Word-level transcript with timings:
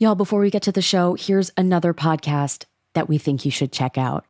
Y'all, 0.00 0.14
before 0.14 0.38
we 0.38 0.48
get 0.48 0.62
to 0.62 0.70
the 0.70 0.80
show, 0.80 1.16
here's 1.18 1.50
another 1.56 1.92
podcast 1.92 2.66
that 2.94 3.08
we 3.08 3.18
think 3.18 3.44
you 3.44 3.50
should 3.50 3.72
check 3.72 3.98
out. 3.98 4.24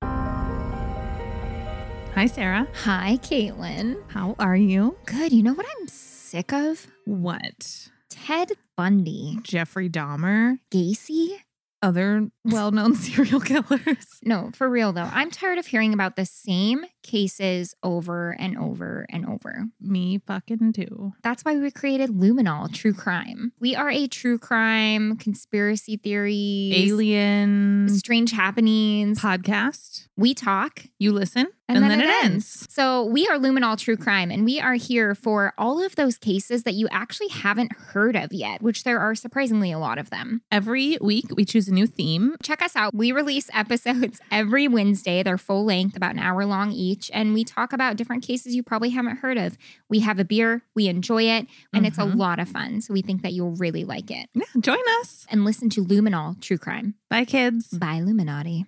Hi, 2.14 2.24
Sarah. 2.24 2.66
Hi, 2.84 3.18
Caitlin. 3.20 3.98
How 4.08 4.34
are 4.38 4.56
you? 4.56 4.96
Good. 5.04 5.30
You 5.30 5.42
know 5.42 5.52
what 5.52 5.66
I'm 5.78 5.86
sick 5.86 6.54
of? 6.54 6.86
What? 7.04 7.90
Ted 8.08 8.52
Bundy. 8.78 9.40
Jeffrey 9.42 9.90
Dahmer? 9.90 10.58
Gacy? 10.72 11.36
Other 11.80 12.28
well 12.44 12.70
known 12.72 12.94
serial 12.96 13.40
killers? 13.40 14.18
No, 14.22 14.50
for 14.54 14.68
real 14.68 14.92
though. 14.92 15.08
I'm 15.12 15.30
tired 15.30 15.58
of 15.58 15.66
hearing 15.66 15.94
about 15.94 16.16
the 16.16 16.24
same 16.26 16.84
cases 17.02 17.74
over 17.82 18.34
and 18.38 18.58
over 18.58 19.06
and 19.10 19.24
over. 19.26 19.64
Me 19.80 20.18
fucking 20.26 20.72
too. 20.72 21.12
That's 21.22 21.44
why 21.44 21.56
we 21.56 21.70
created 21.70 22.10
Luminol 22.10 22.72
True 22.72 22.92
Crime. 22.92 23.52
We 23.60 23.76
are 23.76 23.90
a 23.90 24.08
true 24.08 24.38
crime, 24.38 25.16
conspiracy 25.16 25.96
theory, 25.96 26.72
Alien 26.74 27.88
strange 27.90 28.32
happenings. 28.32 29.20
podcast. 29.20 30.08
We 30.16 30.34
talk 30.34 30.84
You 30.98 31.12
listen, 31.12 31.46
and, 31.68 31.82
then, 31.84 32.00
it 32.00 32.08
ends. 32.24 32.66
So 32.70 33.04
we 33.04 33.26
are 33.28 33.36
Luminol 33.38 33.78
True 33.78 33.96
Crime, 33.96 34.30
and 34.30 34.44
we 34.44 34.58
are 34.60 34.74
here 34.74 35.14
for 35.14 35.52
all 35.58 35.84
of 35.84 35.96
those 35.96 36.16
cases 36.18 36.62
that 36.62 36.74
you 36.74 36.88
actually 36.90 37.28
haven't 37.28 37.72
heard 37.72 38.16
of 38.16 38.32
yet, 38.32 38.62
which 38.62 38.84
there 38.84 38.98
are 39.00 39.14
surprisingly 39.14 39.70
a 39.72 39.78
lot 39.78 39.98
of 39.98 40.10
them. 40.10 40.40
Every 40.50 40.96
week, 41.00 41.26
we 41.36 41.44
choose 41.44 41.68
a 41.68 41.72
new 41.74 41.86
theme. 41.86 42.36
Check 42.42 42.62
us 42.62 42.74
out. 42.74 42.94
We 42.94 43.12
release 43.12 43.50
episodes 43.52 44.20
every 44.30 44.66
Wednesday. 44.68 45.22
They're 45.22 45.38
full 45.38 45.64
length, 45.64 45.96
about 45.96 46.12
an 46.12 46.18
hour 46.20 46.44
long 46.46 46.72
each, 46.72 47.10
and 47.12 47.34
we 47.34 47.44
talk 47.44 47.72
about 47.72 47.96
different 47.96 48.22
cases 48.22 48.54
you 48.54 48.62
probably 48.62 48.90
haven't 48.90 49.16
heard 49.18 49.36
of. 49.38 49.58
We 49.88 50.00
have 50.00 50.18
a 50.18 50.24
beer, 50.24 50.62
we 50.74 50.88
enjoy 50.88 51.24
it, 51.24 51.46
and 51.74 51.86
it's 51.86 51.98
a 51.98 52.02
Mhm. 52.02 52.16
lot 52.16 52.38
of 52.38 52.48
fun. 52.48 52.80
So 52.80 52.92
we 52.94 53.02
think 53.02 53.22
that 53.22 53.32
you'll 53.32 53.56
really 53.56 53.84
like 53.84 54.10
it. 54.10 54.28
Yeah, 54.34 54.44
join 54.60 54.78
us. 55.00 55.26
And 55.30 55.44
listen 55.44 55.68
to 55.70 55.84
Luminol 55.84 56.40
True 56.40 56.58
Crime 56.58 56.94
Bye, 57.10 57.24
kids. 57.24 57.68
Bye, 57.68 57.94
Illuminati. 57.94 58.66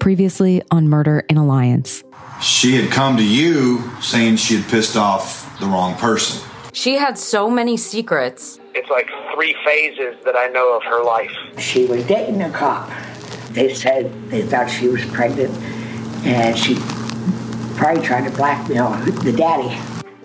Previously 0.00 0.62
on 0.70 0.88
Murder 0.88 1.24
in 1.28 1.36
Alliance. 1.36 2.04
She 2.40 2.76
had 2.76 2.90
come 2.90 3.16
to 3.16 3.24
you 3.24 3.82
saying 4.00 4.36
she 4.36 4.56
had 4.56 4.70
pissed 4.70 4.96
off 4.96 5.58
the 5.60 5.66
wrong 5.66 5.94
person. 5.96 6.48
She 6.72 6.94
had 6.94 7.18
so 7.18 7.50
many 7.50 7.76
secrets. 7.76 8.60
It's 8.74 8.88
like 8.90 9.08
three 9.34 9.56
phases 9.64 10.16
that 10.24 10.36
I 10.36 10.46
know 10.48 10.76
of 10.76 10.84
her 10.84 11.02
life. 11.02 11.32
She 11.58 11.86
was 11.86 12.04
dating 12.06 12.42
a 12.42 12.50
cop. 12.50 12.88
They 13.50 13.74
said 13.74 14.12
they 14.30 14.42
thought 14.42 14.70
she 14.70 14.86
was 14.88 15.04
pregnant, 15.06 15.52
and 16.24 16.56
she 16.56 16.76
probably 17.76 18.02
tried 18.02 18.30
to 18.30 18.36
blackmail 18.36 18.90
the 19.22 19.32
daddy. 19.32 19.76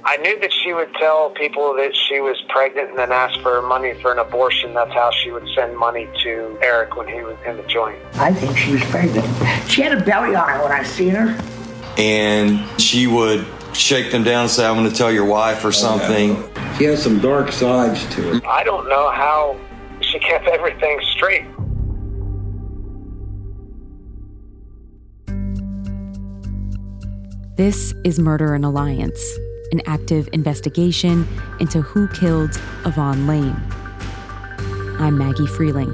I 0.06 0.18
knew 0.18 0.38
that 0.42 0.52
she 0.52 0.74
would 0.74 0.94
tell 0.96 1.30
people 1.30 1.74
that 1.76 1.96
she 1.96 2.20
was 2.20 2.42
pregnant 2.50 2.90
and 2.90 2.98
then 3.00 3.12
ask 3.12 3.40
for 3.40 3.62
money 3.62 3.94
for 4.02 4.12
an 4.12 4.20
abortion. 4.20 4.74
That's 4.74 4.92
how 4.92 5.12
she 5.12 5.32
would 5.32 5.48
send 5.56 5.78
money 5.78 6.10
to 6.24 6.58
Eric 6.62 6.96
when 6.98 7.08
he 7.08 7.22
was 7.22 7.38
in 7.46 7.56
the 7.58 7.64
joint. 7.64 7.98
I 8.16 8.34
think 8.34 8.58
she 8.58 8.74
was 8.74 8.84
pregnant. 8.86 9.26
She 9.70 9.82
had 9.82 9.98
a 9.98 10.04
belly 10.04 10.36
on 10.36 10.50
her 10.50 10.62
when 10.62 10.72
I 10.74 10.84
seen 10.84 11.12
her. 11.16 11.40
and 11.98 12.60
she 12.82 13.08
would 13.08 13.46
shake 13.74 14.12
them 14.12 14.24
down 14.24 14.42
and 14.44 14.52
say, 14.52 14.66
I'm 14.66 14.76
going 14.76 14.90
to 14.90 14.96
tell 14.96 15.12
your 15.12 15.26
wife 15.26 15.64
or 15.64 15.72
something. 15.72 16.36
She 16.78 16.84
has 16.86 17.02
some 17.02 17.20
dark 17.20 17.52
sides 17.52 18.06
to 18.16 18.22
her. 18.40 18.48
I 18.48 18.64
don't 18.64 18.90
know 18.90 19.10
how 19.10 19.58
she 20.02 20.20
kept 20.20 20.48
everything 20.48 21.00
straight. 21.12 21.46
This 27.56 27.94
is 28.04 28.20
Murder 28.20 28.56
in 28.56 28.64
Alliance, 28.64 29.22
an 29.74 29.82
active 29.88 30.30
investigation 30.34 31.28
into 31.60 31.82
who 31.82 32.08
killed 32.10 32.62
Yvonne 32.86 33.26
Lane. 33.26 33.60
I'm 35.00 35.18
Maggie 35.18 35.48
Freleng. 35.48 35.92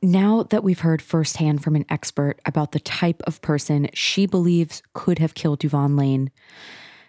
Now 0.00 0.44
that 0.44 0.64
we've 0.64 0.80
heard 0.80 1.02
firsthand 1.02 1.62
from 1.62 1.76
an 1.76 1.84
expert 1.90 2.40
about 2.46 2.72
the 2.72 2.80
type 2.80 3.22
of 3.26 3.42
person 3.42 3.90
she 3.92 4.24
believes 4.24 4.82
could 4.94 5.18
have 5.18 5.34
killed 5.34 5.62
Yvonne 5.62 5.96
Lane, 5.96 6.30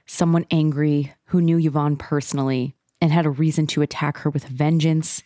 someone 0.05 0.45
angry 0.51 1.13
who 1.27 1.39
knew 1.39 1.57
Yvonne 1.57 1.95
personally 1.95 2.75
and 3.01 3.11
had 3.11 3.25
a 3.25 3.29
reason 3.29 3.67
to 3.67 3.81
attack 3.81 4.17
her 4.19 4.29
with 4.29 4.45
vengeance, 4.45 5.23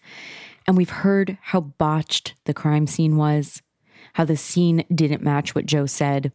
and 0.67 0.77
we've 0.77 0.89
heard 0.89 1.37
how 1.41 1.61
botched 1.61 2.35
the 2.45 2.53
crime 2.53 2.87
scene 2.87 3.17
was, 3.17 3.61
how 4.13 4.25
the 4.25 4.37
scene 4.37 4.83
didn't 4.93 5.23
match 5.23 5.55
what 5.55 5.65
Joe 5.65 5.85
said. 5.85 6.31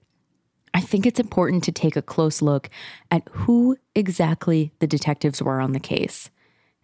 I 0.74 0.80
think 0.80 1.06
it's 1.06 1.20
important 1.20 1.64
to 1.64 1.72
take 1.72 1.96
a 1.96 2.02
close 2.02 2.42
look 2.42 2.68
at 3.10 3.22
who 3.30 3.76
exactly 3.94 4.72
the 4.80 4.86
detectives 4.86 5.42
were 5.42 5.60
on 5.60 5.72
the 5.72 5.80
case 5.80 6.30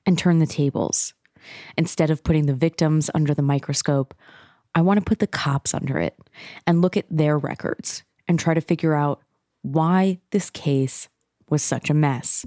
and 0.07 0.19
turn 0.19 0.39
the 0.39 0.47
tables. 0.47 1.15
Instead 1.77 2.11
of 2.11 2.25
putting 2.25 2.47
the 2.47 2.55
victims 2.55 3.11
under 3.15 3.35
the 3.35 3.43
microscope, 3.43 4.15
I 4.75 4.81
want 4.81 4.99
to 4.99 5.05
put 5.05 5.19
the 5.19 5.27
cops 5.27 5.75
under 5.75 5.99
it 5.99 6.17
and 6.67 6.81
look 6.81 6.97
at 6.97 7.07
their 7.11 7.39
records 7.39 8.03
and 8.27 8.39
try 8.39 8.55
to 8.55 8.61
figure 8.61 8.95
out 8.95 9.21
why 9.63 10.19
this 10.31 10.51
case 10.51 11.09
was 11.49 11.63
such 11.63 11.91
a 11.91 11.95
mess. 11.95 12.45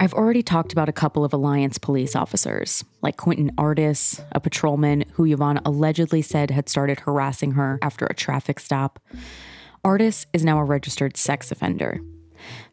I've 0.00 0.14
already 0.14 0.42
talked 0.42 0.72
about 0.72 0.88
a 0.88 0.92
couple 0.92 1.22
of 1.22 1.34
Alliance 1.34 1.76
police 1.76 2.16
officers, 2.16 2.82
like 3.02 3.18
Quentin 3.18 3.52
Artis, 3.58 4.22
a 4.32 4.40
patrolman 4.40 5.04
who 5.12 5.26
Yvonne 5.26 5.60
allegedly 5.66 6.22
said 6.22 6.50
had 6.50 6.70
started 6.70 7.00
harassing 7.00 7.52
her 7.52 7.78
after 7.82 8.06
a 8.06 8.14
traffic 8.14 8.58
stop. 8.58 8.98
Artis 9.84 10.26
is 10.32 10.44
now 10.44 10.58
a 10.58 10.64
registered 10.64 11.18
sex 11.18 11.52
offender. 11.52 12.00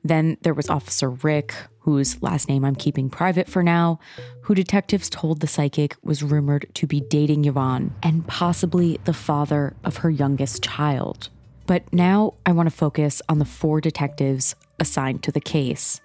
Then 0.02 0.38
there 0.42 0.54
was 0.54 0.70
Officer 0.70 1.10
Rick, 1.10 1.54
whose 1.80 2.22
last 2.24 2.48
name 2.48 2.64
I'm 2.64 2.76
keeping 2.76 3.10
private 3.10 3.50
for 3.50 3.64
now, 3.64 4.00
who 4.44 4.56
detectives 4.56 5.10
told 5.10 5.42
the 5.42 5.48
psychic 5.48 5.98
was 6.02 6.24
rumored 6.24 6.68
to 6.76 6.88
be 6.88 7.02
dating 7.02 7.46
Yvonne 7.46 7.94
and 8.02 8.26
possibly 8.28 8.98
the 9.04 9.14
father 9.14 9.76
of 9.84 9.98
her 9.98 10.10
youngest 10.10 10.64
child. 10.64 11.28
But 11.68 11.92
now 11.94 12.36
I 12.46 12.54
want 12.54 12.70
to 12.70 12.76
focus 12.76 13.22
on 13.28 13.40
the 13.40 13.46
four 13.46 13.82
detectives 13.82 14.56
assigned 14.80 15.22
to 15.24 15.32
the 15.34 15.42
case. 15.42 16.00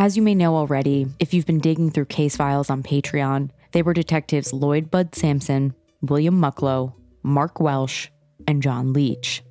As 0.00 0.16
you 0.16 0.22
may 0.22 0.34
know 0.34 0.56
already, 0.56 1.08
if 1.18 1.34
you've 1.34 1.44
been 1.44 1.58
digging 1.58 1.90
through 1.90 2.06
case 2.06 2.34
files 2.34 2.70
on 2.70 2.82
Patreon, 2.82 3.50
they 3.72 3.82
were 3.82 3.92
detectives 3.92 4.50
Lloyd 4.50 4.90
Bud 4.90 5.14
Sampson, 5.14 5.74
William 6.00 6.40
Mucklow, 6.40 6.94
Mark 7.22 7.60
Welsh, 7.60 8.08
and 8.48 8.62
John 8.62 8.94
Leach. 8.94 9.42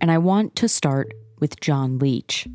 And 0.00 0.12
I 0.12 0.18
want 0.18 0.54
to 0.54 0.68
start 0.68 1.12
with 1.40 1.58
John 1.58 1.98
Leach. 1.98 2.46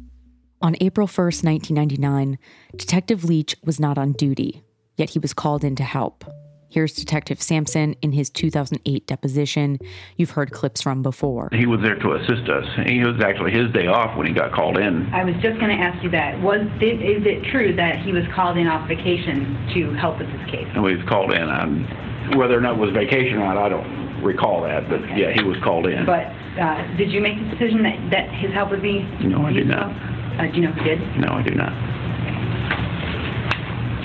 On 0.62 0.78
April 0.80 1.06
1st, 1.06 1.44
1999, 1.44 2.38
Detective 2.78 3.26
Leach 3.26 3.58
was 3.62 3.78
not 3.78 3.98
on 3.98 4.14
duty, 4.14 4.64
yet 4.96 5.10
he 5.10 5.20
was 5.20 5.34
called 5.34 5.66
in 5.66 5.76
to 5.76 5.84
help. 5.84 6.24
Here's 6.70 6.94
Detective 6.94 7.42
Sampson 7.42 7.96
in 8.02 8.12
his 8.12 8.30
2008 8.30 9.08
deposition. 9.08 9.80
You've 10.18 10.32
heard 10.32 10.52
clips 10.52 10.82
from 10.82 11.02
before. 11.02 11.50
He 11.54 11.66
was 11.66 11.80
there 11.82 11.96
to 11.96 12.14
assist 12.14 12.50
us. 12.50 12.66
He 12.86 13.00
was 13.00 13.22
actually 13.24 13.52
his 13.52 13.72
day 13.72 13.88
off 13.88 14.18
when 14.18 14.28
he 14.28 14.34
got 14.34 14.52
called 14.52 14.78
in. 14.78 15.08
I 15.14 15.24
was 15.24 15.36
just 15.36 15.60
going 15.60 15.76
to 15.76 15.82
ask 15.82 16.04
you 16.04 16.10
that. 16.12 16.42
Was 16.42 16.60
did, 16.80 17.02
is 17.02 17.24
it 17.26 17.50
true 17.52 17.74
that 17.76 18.00
he 18.00 18.12
was 18.12 18.24
called 18.36 18.58
in 18.58 18.68
off 18.68 18.88
vacation 18.88 19.72
to 19.76 19.94
help 19.94 20.20
with 20.20 20.28
this 20.28 20.52
case? 20.52 20.68
And 20.74 20.84
we 20.84 20.98
was 20.98 21.06
called 21.08 21.32
in. 21.32 21.50
Um, 21.50 21.88
whether 22.36 22.58
or 22.58 22.62
not 22.62 22.76
it 22.76 22.80
was 22.80 22.92
vacation 22.92 23.38
or 23.38 23.54
not, 23.54 23.58
I 23.58 23.70
don't 23.70 24.22
recall 24.22 24.64
that. 24.64 24.90
But 24.90 25.02
yeah, 25.16 25.32
he 25.32 25.44
was 25.44 25.58
called 25.64 25.88
in. 25.88 26.06
But 26.06 26.28
uh, 26.60 26.84
did 26.98 27.12
you 27.12 27.22
make 27.22 27.40
the 27.40 27.56
decision 27.56 27.84
that, 27.84 28.12
that 28.12 28.30
his 28.36 28.52
help 28.52 28.72
would 28.72 28.82
be? 28.82 29.04
No, 29.24 29.46
I 29.46 29.54
did 29.54 29.68
not. 29.68 29.88
Uh, 30.36 30.52
do 30.52 30.60
you 30.60 30.68
know 30.68 30.74
who 30.74 30.84
did? 30.84 31.00
No, 31.18 31.32
I 31.32 31.42
do 31.42 31.56
not. 31.56 31.72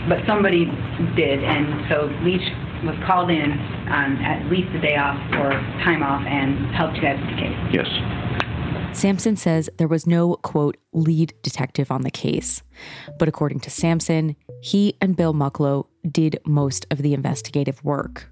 But 0.09 0.27
somebody 0.27 0.67
did, 1.15 1.43
and 1.45 1.89
so 1.89 2.11
Leach 2.23 2.43
was 2.85 2.97
called 3.07 3.31
in 3.31 3.53
um, 3.53 4.17
at 4.19 4.47
least 4.51 4.69
a 4.75 4.81
day 4.81 4.97
off 4.97 5.17
or 5.35 5.53
time 5.85 6.03
off 6.03 6.25
and 6.26 6.75
helped 6.75 6.97
you 6.97 7.03
guys 7.03 7.19
with 7.21 7.31
the 7.31 7.37
case. 7.37 7.56
Yes. 7.73 8.97
Sampson 8.97 9.37
says 9.37 9.71
there 9.79 9.88
was 9.88 10.06
no, 10.06 10.35
quote, 10.37 10.76
lead 10.93 11.32
detective 11.43 11.91
on 11.91 12.03
the 12.03 12.11
case. 12.11 12.62
But 13.19 13.29
according 13.29 13.61
to 13.61 13.71
Sampson, 13.71 14.37
he 14.61 14.97
and 15.00 15.17
Bill 15.17 15.32
Mucklow 15.32 15.87
did 16.11 16.38
most 16.44 16.87
of 16.91 16.99
the 16.99 17.15
investigative 17.15 17.82
work. 17.85 18.31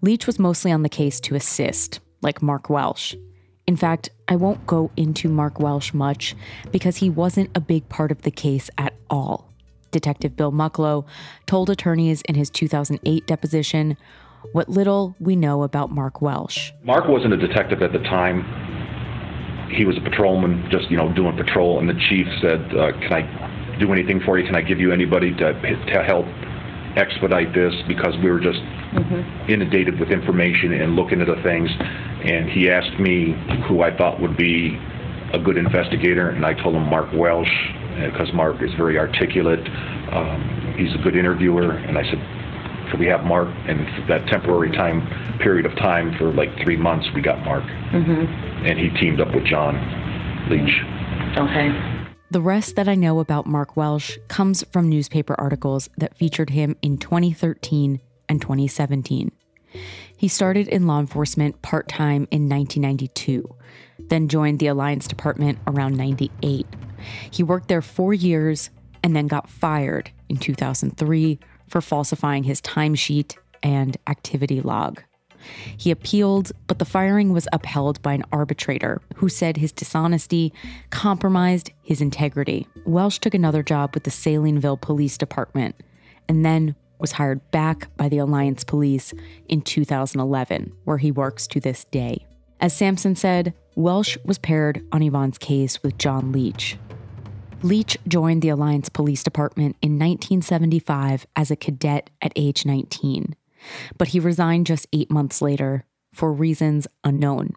Leach 0.00 0.26
was 0.26 0.38
mostly 0.38 0.72
on 0.72 0.82
the 0.82 0.88
case 0.88 1.20
to 1.20 1.34
assist, 1.34 2.00
like 2.22 2.42
Mark 2.42 2.70
Welsh. 2.70 3.14
In 3.66 3.76
fact, 3.76 4.10
I 4.28 4.36
won't 4.36 4.66
go 4.66 4.90
into 4.96 5.28
Mark 5.28 5.60
Welsh 5.60 5.92
much 5.92 6.34
because 6.72 6.96
he 6.96 7.10
wasn't 7.10 7.50
a 7.54 7.60
big 7.60 7.88
part 7.88 8.10
of 8.10 8.22
the 8.22 8.30
case 8.30 8.70
at 8.78 8.94
all. 9.10 9.52
Detective 9.90 10.36
Bill 10.36 10.52
Mucklow 10.52 11.06
told 11.46 11.70
attorneys 11.70 12.22
in 12.22 12.34
his 12.34 12.50
2008 12.50 13.26
deposition 13.26 13.96
what 14.52 14.68
little 14.68 15.16
we 15.18 15.36
know 15.36 15.62
about 15.62 15.90
Mark 15.90 16.22
Welsh. 16.22 16.72
Mark 16.84 17.08
wasn't 17.08 17.32
a 17.32 17.36
detective 17.36 17.82
at 17.82 17.92
the 17.92 17.98
time. 18.00 18.44
He 19.70 19.84
was 19.84 19.96
a 19.98 20.00
patrolman, 20.00 20.68
just 20.70 20.90
you 20.90 20.96
know, 20.96 21.12
doing 21.12 21.36
patrol. 21.36 21.78
And 21.78 21.88
the 21.88 22.00
chief 22.08 22.26
said, 22.40 22.74
uh, 22.74 22.92
"Can 22.92 23.12
I 23.12 23.76
do 23.78 23.92
anything 23.92 24.20
for 24.20 24.38
you? 24.38 24.46
Can 24.46 24.54
I 24.54 24.62
give 24.62 24.80
you 24.80 24.92
anybody 24.92 25.34
to 25.34 25.52
to 25.52 26.02
help?" 26.04 26.26
expedite 26.96 27.54
this 27.54 27.74
because 27.86 28.16
we 28.22 28.30
were 28.30 28.40
just 28.40 28.58
inundated 29.48 30.00
with 30.00 30.10
information 30.10 30.72
and 30.72 30.96
looking 30.96 31.20
into 31.20 31.40
things. 31.42 31.70
And 32.24 32.50
he 32.50 32.70
asked 32.70 32.98
me 32.98 33.36
who 33.68 33.82
I 33.82 33.96
thought 33.96 34.20
would 34.20 34.36
be 34.36 34.76
a 35.32 35.38
good 35.38 35.56
investigator, 35.56 36.30
and 36.30 36.44
I 36.44 36.54
told 36.54 36.74
him 36.74 36.88
Mark 36.88 37.12
Welsh 37.12 37.52
because 38.10 38.32
Mark 38.32 38.62
is 38.62 38.72
very 38.74 38.98
articulate. 38.98 39.60
Um, 40.12 40.74
he's 40.76 40.94
a 40.94 40.98
good 40.98 41.16
interviewer, 41.16 41.72
and 41.72 41.98
I 41.98 42.02
said, 42.04 42.90
"Could 42.90 43.00
we 43.00 43.06
have 43.06 43.24
Mark?" 43.24 43.48
And 43.66 43.86
for 43.94 44.06
that 44.08 44.26
temporary 44.28 44.70
time 44.72 45.06
period 45.38 45.66
of 45.66 45.74
time 45.76 46.16
for 46.18 46.32
like 46.32 46.50
three 46.62 46.76
months, 46.76 47.06
we 47.14 47.20
got 47.20 47.44
Mark, 47.44 47.64
Mm-hmm. 47.64 48.66
and 48.66 48.78
he 48.78 48.90
teamed 49.00 49.20
up 49.20 49.34
with 49.34 49.44
John 49.44 49.74
Leach. 50.50 50.82
Okay. 51.36 51.70
The 52.30 52.40
rest 52.42 52.76
that 52.76 52.88
I 52.88 52.94
know 52.94 53.20
about 53.20 53.46
Mark 53.46 53.76
Welsh 53.76 54.18
comes 54.28 54.62
from 54.70 54.88
newspaper 54.90 55.34
articles 55.38 55.88
that 55.96 56.14
featured 56.16 56.50
him 56.50 56.76
in 56.82 56.98
2013 56.98 58.00
and 58.28 58.42
2017. 58.42 59.32
He 60.16 60.28
started 60.28 60.68
in 60.68 60.86
law 60.86 61.00
enforcement 61.00 61.62
part 61.62 61.88
time 61.88 62.28
in 62.30 62.48
1992, 62.48 63.48
then 64.08 64.28
joined 64.28 64.58
the 64.58 64.66
Alliance 64.66 65.06
Department 65.06 65.58
around 65.66 65.96
98. 65.96 66.66
He 67.30 67.42
worked 67.42 67.68
there 67.68 67.82
four 67.82 68.14
years 68.14 68.70
and 69.02 69.14
then 69.14 69.26
got 69.26 69.48
fired 69.48 70.10
in 70.28 70.36
2003 70.36 71.38
for 71.68 71.80
falsifying 71.80 72.44
his 72.44 72.60
timesheet 72.60 73.36
and 73.62 73.96
activity 74.06 74.60
log. 74.60 75.02
He 75.76 75.90
appealed, 75.90 76.52
but 76.66 76.78
the 76.78 76.84
firing 76.84 77.32
was 77.32 77.48
upheld 77.52 78.02
by 78.02 78.14
an 78.14 78.24
arbitrator 78.32 79.00
who 79.16 79.28
said 79.28 79.56
his 79.56 79.72
dishonesty 79.72 80.52
compromised 80.90 81.70
his 81.82 82.00
integrity. 82.00 82.66
Welsh 82.84 83.18
took 83.18 83.34
another 83.34 83.62
job 83.62 83.94
with 83.94 84.04
the 84.04 84.10
Salineville 84.10 84.80
Police 84.80 85.16
Department 85.16 85.76
and 86.28 86.44
then 86.44 86.74
was 86.98 87.12
hired 87.12 87.48
back 87.52 87.94
by 87.96 88.08
the 88.08 88.18
Alliance 88.18 88.64
Police 88.64 89.14
in 89.48 89.62
2011, 89.62 90.72
where 90.84 90.98
he 90.98 91.12
works 91.12 91.46
to 91.46 91.60
this 91.60 91.84
day. 91.86 92.26
As 92.60 92.76
Sampson 92.76 93.14
said, 93.14 93.54
Welsh 93.76 94.18
was 94.24 94.38
paired 94.38 94.84
on 94.90 95.02
Yvonne's 95.02 95.38
case 95.38 95.80
with 95.82 95.96
John 95.98 96.32
Leach. 96.32 96.76
Leach 97.62 97.98
joined 98.06 98.40
the 98.40 98.50
Alliance 98.50 98.88
Police 98.88 99.24
Department 99.24 99.76
in 99.82 99.92
1975 99.92 101.26
as 101.34 101.50
a 101.50 101.56
cadet 101.56 102.08
at 102.22 102.32
age 102.36 102.64
19, 102.64 103.34
but 103.96 104.08
he 104.08 104.20
resigned 104.20 104.66
just 104.66 104.86
eight 104.92 105.10
months 105.10 105.42
later 105.42 105.84
for 106.14 106.32
reasons 106.32 106.86
unknown. 107.02 107.54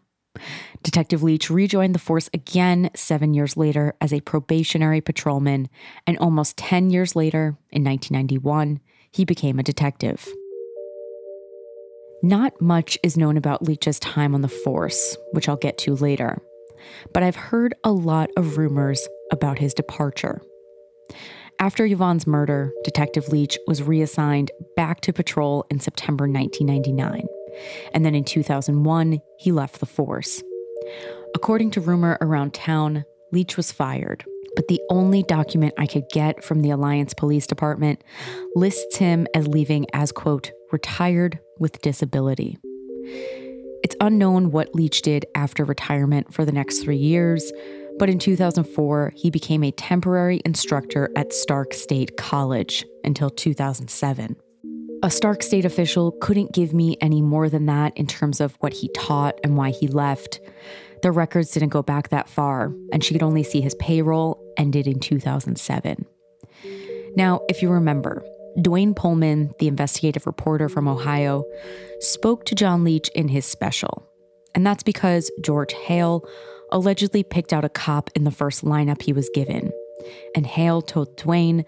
Detective 0.81 1.21
Leach 1.21 1.51
rejoined 1.51 1.93
the 1.93 1.99
force 1.99 2.29
again 2.33 2.89
seven 2.95 3.35
years 3.35 3.55
later 3.55 3.93
as 4.01 4.11
a 4.11 4.21
probationary 4.21 5.01
patrolman, 5.01 5.69
and 6.07 6.17
almost 6.17 6.57
10 6.57 6.89
years 6.89 7.15
later, 7.15 7.57
in 7.69 7.83
1991, 7.83 8.79
he 9.11 9.23
became 9.23 9.59
a 9.59 9.63
detective. 9.63 10.27
Not 12.23 12.59
much 12.59 12.97
is 13.03 13.17
known 13.17 13.37
about 13.37 13.63
Leach's 13.63 13.99
time 13.99 14.33
on 14.33 14.41
the 14.41 14.47
force, 14.47 15.15
which 15.33 15.47
I'll 15.47 15.57
get 15.57 15.77
to 15.79 15.95
later, 15.95 16.41
but 17.13 17.21
I've 17.21 17.35
heard 17.35 17.75
a 17.83 17.91
lot 17.91 18.31
of 18.35 18.57
rumors 18.57 19.07
about 19.31 19.59
his 19.59 19.73
departure. 19.73 20.41
After 21.59 21.85
Yvonne's 21.85 22.25
murder, 22.25 22.71
Detective 22.83 23.29
Leach 23.29 23.57
was 23.67 23.83
reassigned 23.83 24.51
back 24.75 25.01
to 25.01 25.13
patrol 25.13 25.65
in 25.69 25.79
September 25.79 26.27
1999, 26.27 27.27
and 27.93 28.05
then 28.05 28.15
in 28.15 28.23
2001, 28.23 29.19
he 29.37 29.51
left 29.51 29.79
the 29.79 29.85
force. 29.85 30.41
According 31.35 31.71
to 31.71 31.81
rumor 31.81 32.17
around 32.21 32.53
town, 32.53 33.05
Leach 33.31 33.57
was 33.57 33.71
fired, 33.71 34.25
but 34.55 34.67
the 34.67 34.81
only 34.89 35.23
document 35.23 35.73
I 35.77 35.85
could 35.85 36.03
get 36.11 36.43
from 36.43 36.61
the 36.61 36.71
Alliance 36.71 37.13
Police 37.13 37.47
Department 37.47 38.03
lists 38.55 38.97
him 38.97 39.27
as 39.35 39.47
leaving 39.47 39.85
as, 39.93 40.11
quote, 40.11 40.51
retired 40.71 41.39
with 41.59 41.81
disability. 41.81 42.57
It's 43.83 43.95
unknown 44.01 44.51
what 44.51 44.75
Leach 44.75 45.01
did 45.01 45.25
after 45.35 45.63
retirement 45.63 46.33
for 46.33 46.45
the 46.45 46.51
next 46.51 46.79
three 46.79 46.97
years, 46.97 47.51
but 47.99 48.09
in 48.09 48.19
2004, 48.19 49.13
he 49.15 49.29
became 49.29 49.63
a 49.63 49.71
temporary 49.71 50.41
instructor 50.45 51.09
at 51.15 51.33
Stark 51.33 51.73
State 51.73 52.17
College 52.17 52.85
until 53.03 53.29
2007. 53.29 54.35
A 55.03 55.09
Stark 55.09 55.41
State 55.41 55.65
official 55.65 56.11
couldn't 56.21 56.53
give 56.53 56.73
me 56.73 56.95
any 57.01 57.21
more 57.21 57.49
than 57.49 57.65
that 57.65 57.95
in 57.97 58.05
terms 58.05 58.39
of 58.39 58.55
what 58.59 58.73
he 58.73 58.89
taught 58.89 59.39
and 59.43 59.57
why 59.57 59.71
he 59.71 59.87
left. 59.87 60.39
The 61.01 61.11
records 61.11 61.51
didn't 61.51 61.69
go 61.69 61.81
back 61.81 62.09
that 62.09 62.29
far, 62.29 62.71
and 62.93 63.03
she 63.03 63.13
could 63.13 63.23
only 63.23 63.41
see 63.41 63.61
his 63.61 63.73
payroll 63.75 64.39
ended 64.57 64.85
in 64.85 64.99
2007. 64.99 66.05
Now, 67.15 67.41
if 67.49 67.61
you 67.61 67.69
remember, 67.69 68.23
Dwayne 68.57 68.95
Pullman, 68.95 69.53
the 69.59 69.67
investigative 69.67 70.27
reporter 70.27 70.69
from 70.69 70.87
Ohio, 70.87 71.43
spoke 71.99 72.45
to 72.45 72.55
John 72.55 72.83
Leach 72.83 73.09
in 73.15 73.27
his 73.27 73.45
special. 73.45 74.07
And 74.53 74.65
that's 74.65 74.83
because 74.83 75.31
George 75.41 75.73
Hale 75.73 76.23
allegedly 76.71 77.23
picked 77.23 77.53
out 77.53 77.65
a 77.65 77.69
cop 77.69 78.09
in 78.15 78.23
the 78.23 78.31
first 78.31 78.63
lineup 78.63 79.01
he 79.01 79.13
was 79.13 79.29
given. 79.33 79.71
And 80.35 80.47
Hale 80.47 80.81
told 80.81 81.17
Dwayne 81.17 81.65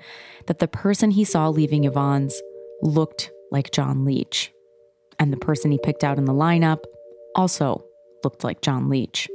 that 0.48 0.60
the 0.60 0.68
person 0.68 1.12
he 1.12 1.24
saw 1.24 1.50
leaving 1.50 1.84
Yvonne's 1.84 2.42
looked 2.82 3.32
like 3.52 3.72
John 3.72 4.06
Leach. 4.06 4.52
And 5.20 5.32
the 5.32 5.38
person 5.38 5.72
he 5.72 5.80
picked 5.84 6.04
out 6.04 6.18
in 6.18 6.26
the 6.26 6.34
lineup 6.34 6.80
also 7.36 7.86
looked 8.24 8.44
like 8.44 8.62
John 8.62 8.90
Leach. 8.90 9.30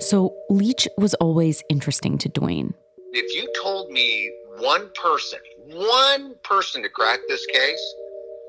So 0.00 0.34
Leach 0.50 0.88
was 0.98 1.14
always 1.14 1.62
interesting 1.68 2.18
to 2.18 2.28
Dwayne. 2.28 2.74
If 3.12 3.34
you 3.34 3.50
told 3.62 3.90
me 3.90 4.30
one 4.58 4.90
person, 4.94 5.38
one 5.66 6.34
person 6.42 6.82
to 6.82 6.88
crack 6.88 7.20
this 7.28 7.44
case, 7.46 7.94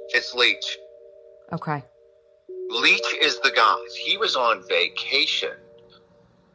it's 0.10 0.34
Leach. 0.34 0.78
Okay. 1.52 1.84
Leach 2.70 3.16
is 3.22 3.40
the 3.42 3.52
guy. 3.56 3.76
He 4.04 4.18
was 4.18 4.36
on 4.36 4.64
vacation 4.68 5.52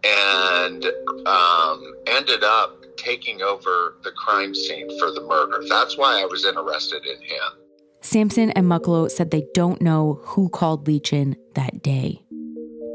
and 0.04 0.84
um, 1.26 1.94
ended 2.06 2.44
up 2.44 2.84
taking 2.96 3.42
over 3.42 3.96
the 4.02 4.10
crime 4.12 4.54
scene 4.54 4.88
for 4.98 5.10
the 5.10 5.20
murder. 5.22 5.62
That's 5.68 5.96
why 5.96 6.20
I 6.20 6.24
was 6.24 6.44
interested 6.44 7.04
in 7.06 7.20
him. 7.22 7.68
Sampson 8.00 8.50
and 8.52 8.66
Mucklow 8.66 9.10
said 9.10 9.30
they 9.30 9.46
don't 9.54 9.82
know 9.82 10.20
who 10.22 10.48
called 10.48 10.86
Leach 10.86 11.12
in 11.12 11.36
that 11.54 11.82
day. 11.82 12.22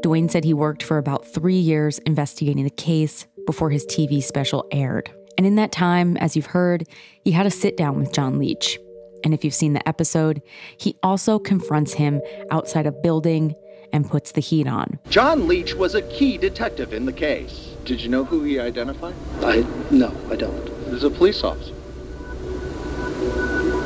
Dwayne 0.02 0.30
said 0.30 0.44
he 0.44 0.54
worked 0.54 0.82
for 0.82 0.98
about 0.98 1.26
three 1.26 1.58
years 1.58 1.98
investigating 2.00 2.64
the 2.64 2.70
case 2.70 3.26
before 3.46 3.70
his 3.70 3.86
TV 3.86 4.22
special 4.22 4.66
aired. 4.70 5.10
And 5.36 5.46
in 5.46 5.56
that 5.56 5.72
time, 5.72 6.16
as 6.18 6.36
you've 6.36 6.46
heard, 6.46 6.86
he 7.22 7.32
had 7.32 7.46
a 7.46 7.50
sit 7.50 7.76
down 7.76 7.98
with 7.98 8.12
John 8.12 8.38
Leach. 8.38 8.78
And 9.24 9.32
if 9.32 9.44
you've 9.44 9.54
seen 9.54 9.72
the 9.72 9.86
episode, 9.88 10.42
he 10.76 10.96
also 11.02 11.38
confronts 11.38 11.94
him 11.94 12.20
outside 12.50 12.86
a 12.86 12.92
building 12.92 13.54
and 13.94 14.10
puts 14.10 14.32
the 14.32 14.40
heat 14.40 14.66
on. 14.66 14.98
John 15.08 15.46
Leach 15.46 15.74
was 15.74 15.94
a 15.94 16.02
key 16.02 16.36
detective 16.36 16.92
in 16.92 17.06
the 17.06 17.12
case. 17.12 17.74
Did 17.84 18.00
you 18.00 18.08
know 18.08 18.24
who 18.24 18.42
he 18.42 18.58
identified? 18.58 19.14
I 19.40 19.64
no, 19.90 20.12
I 20.28 20.36
don't. 20.36 20.68
He 20.84 20.90
was 20.90 21.04
a 21.04 21.10
police 21.10 21.44
officer. 21.44 21.72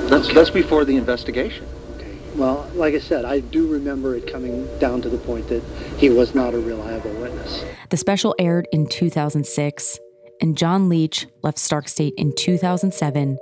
That's, 0.08 0.32
that's 0.32 0.48
before 0.48 0.86
the 0.86 0.96
investigation. 0.96 1.66
Okay. 1.96 2.16
Well, 2.34 2.70
like 2.74 2.94
I 2.94 3.00
said, 3.00 3.26
I 3.26 3.40
do 3.40 3.70
remember 3.70 4.14
it 4.14 4.26
coming 4.26 4.66
down 4.78 5.02
to 5.02 5.10
the 5.10 5.18
point 5.18 5.46
that 5.48 5.62
he 5.98 6.08
was 6.08 6.34
not 6.34 6.54
a 6.54 6.58
reliable 6.58 7.12
witness. 7.20 7.62
The 7.90 7.98
special 7.98 8.34
aired 8.38 8.66
in 8.72 8.86
2006, 8.86 9.98
and 10.40 10.56
John 10.56 10.88
Leach 10.88 11.26
left 11.42 11.58
Stark 11.58 11.86
State 11.86 12.14
in 12.16 12.34
2007. 12.34 13.36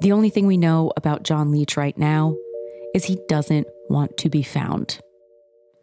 The 0.00 0.12
only 0.12 0.30
thing 0.30 0.46
we 0.46 0.56
know 0.56 0.92
about 0.96 1.24
John 1.24 1.50
Leach 1.50 1.76
right 1.76 1.98
now 1.98 2.36
is 2.94 3.04
he 3.04 3.18
doesn't 3.28 3.66
want 3.88 4.16
to 4.18 4.28
be 4.28 4.44
found. 4.44 5.00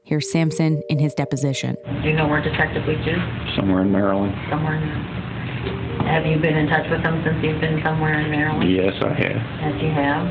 Here's 0.04 0.30
Sampson 0.32 0.82
in 0.90 1.00
his 1.00 1.14
deposition. 1.14 1.76
Do 2.02 2.10
you 2.10 2.16
know 2.16 2.28
where 2.28 2.42
Detective 2.42 2.86
Leach 2.88 3.06
is? 3.08 3.20
Somewhere 3.56 3.82
in 3.82 3.92
Maryland. 3.92 4.34
Somewhere 4.50 4.76
in 4.76 4.86
Maryland. 4.88 6.08
Have 6.10 6.26
you 6.26 6.38
been 6.40 6.58
in 6.58 6.68
touch 6.68 6.90
with 6.90 7.02
him 7.02 7.22
since 7.24 7.38
you've 7.44 7.62
been 7.62 7.80
somewhere 7.84 8.20
in 8.20 8.32
Maryland? 8.32 8.70
Yes, 8.70 8.94
I 9.02 9.14
have. 9.14 9.38
Yes, 9.62 9.82
you 9.82 9.90
have. 9.92 10.26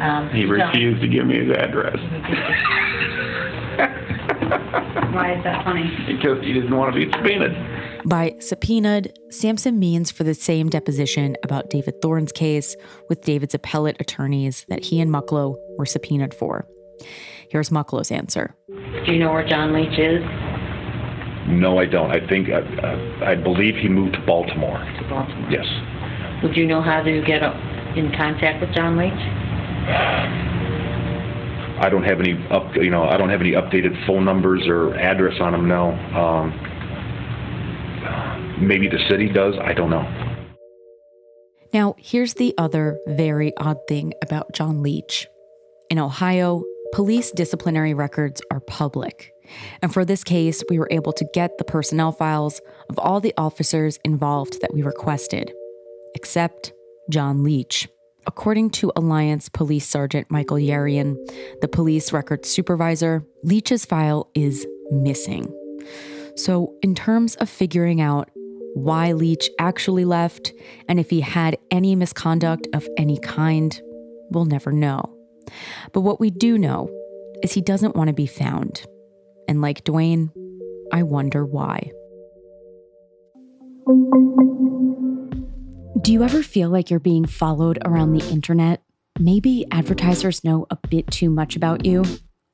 Um, 0.00 0.28
He 0.30 0.42
so- 0.42 0.48
refused 0.50 1.00
to 1.00 1.08
give 1.08 1.26
me 1.26 1.38
his 1.46 1.56
address 1.56 1.96
Why 5.14 5.32
is 5.38 5.44
that 5.44 5.64
funny? 5.64 5.88
because 6.06 6.42
he 6.44 6.52
didn't 6.52 6.76
want 6.76 6.92
to 6.94 7.00
be 7.06 7.10
subpoenaed. 7.10 7.56
By 8.06 8.34
subpoenaed, 8.40 9.18
Sampson 9.30 9.78
means 9.78 10.10
for 10.10 10.24
the 10.24 10.34
same 10.34 10.68
deposition 10.68 11.36
about 11.42 11.70
David 11.70 11.94
Thorne's 12.02 12.32
case 12.32 12.76
with 13.08 13.22
David's 13.22 13.54
appellate 13.54 13.96
attorneys 14.00 14.66
that 14.68 14.84
he 14.84 15.00
and 15.00 15.10
Mucklow 15.10 15.56
were 15.78 15.86
subpoenaed 15.86 16.34
for. 16.34 16.66
Here's 17.48 17.70
Mucklow's 17.70 18.10
answer. 18.10 18.54
Do 18.68 19.12
you 19.12 19.18
know 19.18 19.32
where 19.32 19.46
John 19.46 19.72
Leach 19.72 19.98
is? 19.98 20.22
No, 21.48 21.78
I 21.78 21.86
don't. 21.86 22.10
I 22.10 22.26
think, 22.26 22.48
uh, 22.48 22.56
uh, 22.56 23.24
I 23.24 23.36
believe 23.36 23.76
he 23.76 23.88
moved 23.88 24.14
to 24.14 24.20
Baltimore. 24.26 24.78
To 24.78 25.08
Baltimore. 25.08 25.50
Yes. 25.50 25.66
Would 26.42 26.56
you 26.56 26.66
know 26.66 26.82
how 26.82 27.02
to 27.02 27.22
get 27.22 27.42
in 27.96 28.12
contact 28.16 28.60
with 28.60 28.74
John 28.74 28.96
Leach? 28.96 29.12
I 31.78 31.88
don't 31.90 32.04
have 32.04 32.20
any 32.20 32.32
up, 32.50 32.74
you 32.74 32.90
know, 32.90 33.04
I 33.04 33.16
don't 33.16 33.28
have 33.28 33.40
any 33.40 33.52
updated 33.52 34.06
phone 34.06 34.24
numbers 34.24 34.66
or 34.66 34.94
address 34.96 35.34
on 35.40 35.54
him. 35.54 35.68
No. 35.68 35.92
Um, 35.92 36.52
maybe 38.66 38.88
the 38.88 38.98
city 39.08 39.28
does. 39.28 39.54
I 39.62 39.72
don't 39.72 39.90
know. 39.90 40.02
Now, 41.72 41.94
here's 41.98 42.34
the 42.34 42.54
other 42.58 42.98
very 43.06 43.56
odd 43.56 43.78
thing 43.88 44.14
about 44.22 44.52
John 44.52 44.82
Leach. 44.82 45.28
In 45.90 45.98
Ohio, 45.98 46.64
police 46.92 47.30
disciplinary 47.30 47.94
records 47.94 48.40
are 48.50 48.60
public. 48.60 49.32
And 49.82 49.92
for 49.92 50.04
this 50.04 50.24
case, 50.24 50.62
we 50.68 50.78
were 50.78 50.88
able 50.90 51.12
to 51.12 51.26
get 51.32 51.58
the 51.58 51.64
personnel 51.64 52.12
files 52.12 52.60
of 52.90 52.98
all 52.98 53.20
the 53.20 53.34
officers 53.36 53.98
involved 54.04 54.60
that 54.60 54.74
we 54.74 54.82
requested, 54.82 55.52
except 56.14 56.72
John 57.10 57.42
Leach. 57.42 57.88
According 58.26 58.70
to 58.70 58.92
Alliance 58.96 59.48
Police 59.48 59.88
Sergeant 59.88 60.30
Michael 60.30 60.56
Yarian, 60.56 61.14
the 61.60 61.68
police 61.68 62.12
records 62.12 62.48
supervisor, 62.48 63.24
Leach's 63.44 63.84
file 63.84 64.28
is 64.34 64.66
missing. 64.90 65.52
So, 66.34 66.74
in 66.82 66.94
terms 66.94 67.36
of 67.36 67.48
figuring 67.48 68.00
out 68.00 68.28
why 68.74 69.12
Leach 69.12 69.48
actually 69.58 70.04
left 70.04 70.52
and 70.88 71.00
if 71.00 71.08
he 71.08 71.20
had 71.20 71.56
any 71.70 71.94
misconduct 71.94 72.66
of 72.74 72.86
any 72.98 73.18
kind, 73.20 73.80
we'll 74.30 74.44
never 74.44 74.72
know. 74.72 75.15
But 75.92 76.00
what 76.02 76.20
we 76.20 76.30
do 76.30 76.58
know 76.58 76.90
is 77.42 77.52
he 77.52 77.60
doesn't 77.60 77.96
want 77.96 78.08
to 78.08 78.14
be 78.14 78.26
found. 78.26 78.86
And 79.48 79.60
like 79.60 79.84
Dwayne, 79.84 80.30
I 80.92 81.02
wonder 81.02 81.44
why. 81.44 81.90
Do 86.02 86.12
you 86.12 86.22
ever 86.22 86.42
feel 86.42 86.68
like 86.70 86.90
you're 86.90 87.00
being 87.00 87.26
followed 87.26 87.78
around 87.84 88.12
the 88.12 88.28
internet? 88.30 88.82
Maybe 89.18 89.64
advertisers 89.70 90.44
know 90.44 90.66
a 90.70 90.76
bit 90.88 91.10
too 91.10 91.30
much 91.30 91.56
about 91.56 91.84
you. 91.84 92.04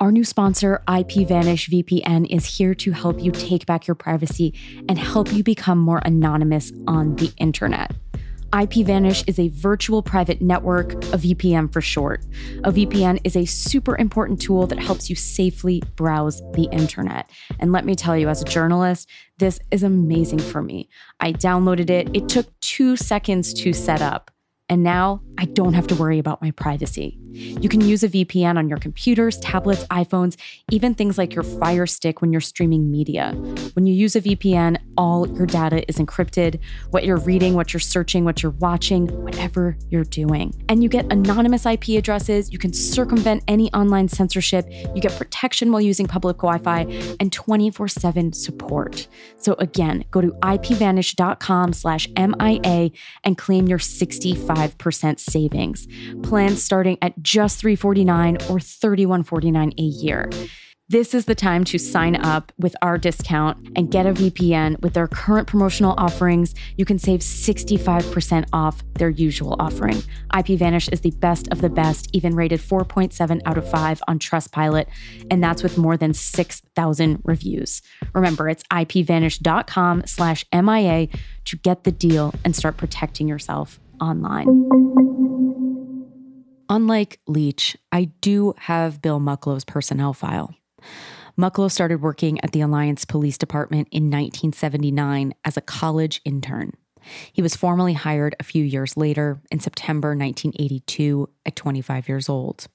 Our 0.00 0.10
new 0.10 0.24
sponsor, 0.24 0.82
IPVanish 0.88 1.70
VPN, 1.70 2.26
is 2.28 2.44
here 2.44 2.74
to 2.74 2.92
help 2.92 3.22
you 3.22 3.30
take 3.30 3.66
back 3.66 3.86
your 3.86 3.94
privacy 3.94 4.52
and 4.88 4.98
help 4.98 5.32
you 5.32 5.44
become 5.44 5.78
more 5.78 6.00
anonymous 6.04 6.72
on 6.88 7.16
the 7.16 7.32
internet. 7.36 7.92
IPVanish 8.52 9.24
is 9.26 9.38
a 9.38 9.48
virtual 9.48 10.02
private 10.02 10.42
network, 10.42 10.92
a 10.92 11.16
VPN 11.16 11.72
for 11.72 11.80
short. 11.80 12.22
A 12.64 12.70
VPN 12.70 13.18
is 13.24 13.34
a 13.34 13.46
super 13.46 13.96
important 13.96 14.42
tool 14.42 14.66
that 14.66 14.78
helps 14.78 15.08
you 15.08 15.16
safely 15.16 15.82
browse 15.96 16.42
the 16.52 16.68
internet. 16.70 17.30
And 17.60 17.72
let 17.72 17.86
me 17.86 17.94
tell 17.94 18.14
you, 18.14 18.28
as 18.28 18.42
a 18.42 18.44
journalist, 18.44 19.08
this 19.38 19.58
is 19.70 19.82
amazing 19.82 20.40
for 20.40 20.62
me. 20.62 20.90
I 21.18 21.32
downloaded 21.32 21.88
it, 21.88 22.10
it 22.14 22.28
took 22.28 22.46
two 22.60 22.94
seconds 22.96 23.54
to 23.54 23.72
set 23.72 24.02
up. 24.02 24.30
And 24.72 24.82
now 24.82 25.20
I 25.36 25.44
don't 25.44 25.74
have 25.74 25.86
to 25.88 25.94
worry 25.94 26.18
about 26.18 26.40
my 26.40 26.50
privacy. 26.52 27.18
You 27.32 27.68
can 27.68 27.80
use 27.80 28.02
a 28.02 28.08
VPN 28.08 28.56
on 28.56 28.68
your 28.68 28.78
computers, 28.78 29.38
tablets, 29.40 29.84
iPhones, 29.86 30.36
even 30.70 30.94
things 30.94 31.16
like 31.16 31.34
your 31.34 31.44
Fire 31.44 31.86
Stick 31.86 32.20
when 32.20 32.30
you're 32.30 32.42
streaming 32.42 32.90
media. 32.90 33.32
When 33.72 33.86
you 33.86 33.94
use 33.94 34.14
a 34.16 34.20
VPN, 34.20 34.78
all 34.96 35.26
your 35.28 35.46
data 35.46 35.86
is 35.88 35.96
encrypted 35.96 36.60
what 36.90 37.04
you're 37.04 37.18
reading, 37.18 37.54
what 37.54 37.72
you're 37.72 37.80
searching, 37.80 38.24
what 38.24 38.42
you're 38.42 38.52
watching, 38.52 39.08
whatever 39.22 39.76
you're 39.88 40.04
doing. 40.04 40.54
And 40.68 40.82
you 40.82 40.88
get 40.88 41.10
anonymous 41.10 41.66
IP 41.66 41.88
addresses, 41.90 42.52
you 42.52 42.58
can 42.58 42.72
circumvent 42.72 43.44
any 43.48 43.72
online 43.72 44.08
censorship, 44.08 44.66
you 44.94 45.00
get 45.00 45.16
protection 45.16 45.72
while 45.72 45.80
using 45.80 46.06
public 46.06 46.36
Wi 46.38 46.58
Fi, 46.58 46.82
and 47.18 47.32
24 47.32 47.88
7 47.88 48.32
support. 48.32 49.08
So 49.38 49.54
again, 49.54 50.04
go 50.10 50.20
to 50.20 50.32
ipvanish.com 50.42 51.72
slash 51.72 52.08
MIA 52.16 52.90
and 53.24 53.38
claim 53.38 53.66
your 53.66 53.78
65% 53.78 54.61
savings. 55.18 55.86
Plans 56.22 56.62
starting 56.62 56.98
at 57.02 57.20
just 57.22 57.60
349 57.60 58.36
or 58.48 58.60
3149 58.60 59.72
a 59.78 59.82
year. 59.82 60.30
This 60.92 61.14
is 61.14 61.24
the 61.24 61.34
time 61.34 61.64
to 61.64 61.78
sign 61.78 62.16
up 62.16 62.52
with 62.58 62.76
our 62.82 62.98
discount 62.98 63.66
and 63.76 63.90
get 63.90 64.04
a 64.04 64.12
VPN 64.12 64.78
with 64.82 64.92
their 64.92 65.08
current 65.08 65.48
promotional 65.48 65.94
offerings. 65.96 66.54
You 66.76 66.84
can 66.84 66.98
save 66.98 67.20
65% 67.20 68.46
off 68.52 68.82
their 68.96 69.08
usual 69.08 69.56
offering. 69.58 70.02
IPVanish 70.34 70.92
is 70.92 71.00
the 71.00 71.12
best 71.12 71.48
of 71.48 71.62
the 71.62 71.70
best, 71.70 72.10
even 72.12 72.36
rated 72.36 72.60
4.7 72.60 73.40
out 73.46 73.56
of 73.56 73.70
5 73.70 74.02
on 74.06 74.18
Trustpilot, 74.18 74.84
and 75.30 75.42
that's 75.42 75.62
with 75.62 75.78
more 75.78 75.96
than 75.96 76.12
6,000 76.12 77.20
reviews. 77.24 77.80
Remember, 78.12 78.50
it's 78.50 78.64
ipvanish.com 78.64 80.02
slash 80.04 80.44
MIA 80.52 81.08
to 81.46 81.56
get 81.56 81.84
the 81.84 81.92
deal 81.92 82.34
and 82.44 82.54
start 82.54 82.76
protecting 82.76 83.26
yourself 83.26 83.80
online. 84.00 84.46
Unlike 86.68 87.20
Leach, 87.26 87.76
I 87.90 88.04
do 88.20 88.54
have 88.58 89.02
Bill 89.02 89.20
Mucklow's 89.20 89.64
personnel 89.64 90.12
file. 90.14 90.54
Mucklow 91.38 91.70
started 91.70 92.02
working 92.02 92.42
at 92.44 92.52
the 92.52 92.60
Alliance 92.60 93.04
Police 93.04 93.38
Department 93.38 93.88
in 93.90 94.04
1979 94.04 95.34
as 95.44 95.56
a 95.56 95.62
college 95.62 96.20
intern. 96.24 96.72
He 97.32 97.42
was 97.42 97.56
formally 97.56 97.94
hired 97.94 98.36
a 98.38 98.44
few 98.44 98.64
years 98.64 98.96
later 98.96 99.40
in 99.50 99.60
September 99.60 100.10
1982 100.10 101.28
at 101.46 101.56
25 101.56 102.08
years 102.08 102.28
old. 102.28 102.68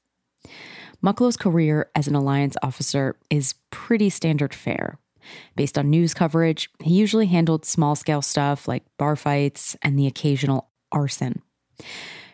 Mucklow's 1.03 1.37
career 1.37 1.89
as 1.95 2.07
an 2.07 2.15
Alliance 2.15 2.57
officer 2.63 3.15
is 3.29 3.55
pretty 3.71 4.09
standard 4.09 4.53
fare. 4.53 4.97
Based 5.55 5.77
on 5.77 5.89
news 5.89 6.13
coverage, 6.13 6.69
he 6.81 6.93
usually 6.93 7.27
handled 7.27 7.65
small 7.65 7.95
scale 7.95 8.21
stuff 8.21 8.67
like 8.67 8.83
bar 8.97 9.15
fights 9.15 9.75
and 9.81 9.97
the 9.97 10.07
occasional 10.07 10.66
arson. 10.91 11.41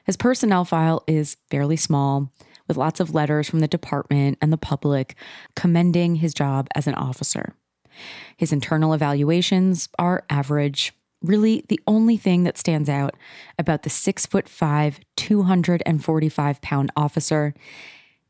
His 0.04 0.18
personnel 0.18 0.66
file 0.66 1.04
is 1.08 1.38
fairly 1.50 1.78
small, 1.78 2.30
with 2.68 2.78
lots 2.78 3.00
of 3.00 3.14
letters 3.14 3.50
from 3.50 3.60
the 3.60 3.68
department 3.68 4.38
and 4.42 4.52
the 4.52 4.58
public 4.58 5.16
commending 5.56 6.16
his 6.16 6.34
job 6.34 6.68
as 6.76 6.88
an 6.88 6.96
officer. 6.96 7.54
His 8.38 8.52
internal 8.52 8.94
evaluations 8.94 9.90
are 10.00 10.26
average. 10.30 10.94
Really, 11.22 11.64
the 11.70 11.80
only 11.88 12.18
thing 12.18 12.44
that 12.44 12.58
stands 12.58 12.90
out 12.90 13.16
about 13.58 13.84
the 13.84 13.90
six 13.90 14.26
foot 14.26 14.50
five, 14.50 15.00
245 15.16 16.62
pound 16.62 16.92
officer 16.96 17.54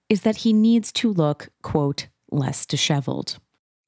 is 0.09 0.21
that 0.21 0.37
he 0.37 0.53
needs 0.53 0.91
to 0.91 1.11
look, 1.11 1.49
quote, 1.61 2.07
less 2.29 2.65
disheveled. 2.65 3.39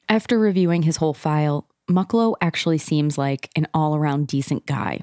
After 0.07 0.39
reviewing 0.39 0.83
his 0.83 0.97
whole 0.97 1.13
file, 1.13 1.67
Mucklow 1.89 2.35
actually 2.41 2.77
seems 2.77 3.17
like 3.17 3.49
an 3.55 3.67
all 3.73 3.95
around 3.95 4.27
decent 4.27 4.65
guy. 4.65 5.01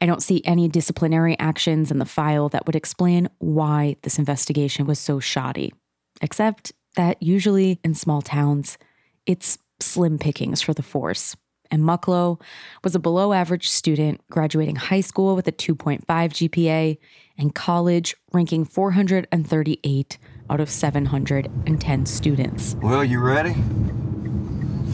I 0.00 0.06
don't 0.06 0.22
see 0.22 0.42
any 0.44 0.68
disciplinary 0.68 1.38
actions 1.38 1.90
in 1.90 1.98
the 1.98 2.04
file 2.04 2.48
that 2.50 2.66
would 2.66 2.76
explain 2.76 3.28
why 3.38 3.96
this 4.02 4.18
investigation 4.18 4.86
was 4.86 4.98
so 4.98 5.20
shoddy, 5.20 5.72
except 6.20 6.72
that 6.96 7.22
usually 7.22 7.80
in 7.84 7.94
small 7.94 8.22
towns, 8.22 8.78
it's 9.26 9.58
slim 9.80 10.18
pickings 10.18 10.62
for 10.62 10.74
the 10.74 10.82
force. 10.82 11.36
And 11.70 11.82
Mucklow 11.82 12.40
was 12.84 12.94
a 12.94 12.98
below 12.98 13.32
average 13.32 13.68
student 13.68 14.20
graduating 14.30 14.76
high 14.76 15.00
school 15.00 15.34
with 15.34 15.48
a 15.48 15.52
2.5 15.52 16.04
GPA 16.06 16.98
and 17.38 17.54
college 17.54 18.14
ranking 18.32 18.64
438 18.64 20.18
out 20.50 20.60
of 20.60 20.70
710 20.70 22.06
students. 22.06 22.76
Well, 22.82 23.02
you 23.02 23.18
ready? 23.20 23.54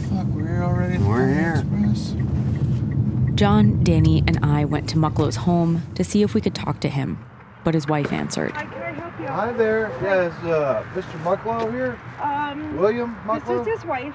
Fuck, 0.08 0.26
we're 0.28 0.62
already. 0.62 0.98
We're 0.98 1.34
here. 1.34 1.64
John, 3.34 3.82
Danny, 3.84 4.22
and 4.26 4.38
I 4.44 4.64
went 4.64 4.88
to 4.90 4.96
Mucklow's 4.96 5.37
home 5.37 5.82
to 5.94 6.04
see 6.04 6.22
if 6.22 6.34
we 6.34 6.40
could 6.40 6.54
talk 6.54 6.80
to 6.80 6.88
him, 6.88 7.18
but 7.64 7.75
his 7.75 7.87
wife 7.87 8.12
answered. 8.12 8.52
Hi 8.52 9.52
there. 9.52 9.92
Yeah, 10.02 10.26
is 10.26 10.32
uh, 10.44 10.84
Mr. 10.94 11.22
Mucklow 11.22 11.70
here? 11.70 11.99
Um, 12.20 12.76
William 12.78 13.14
Mucklow? 13.25 13.64
This 13.64 13.75
is 13.75 13.80
his 13.80 13.88
wife. 13.88 14.14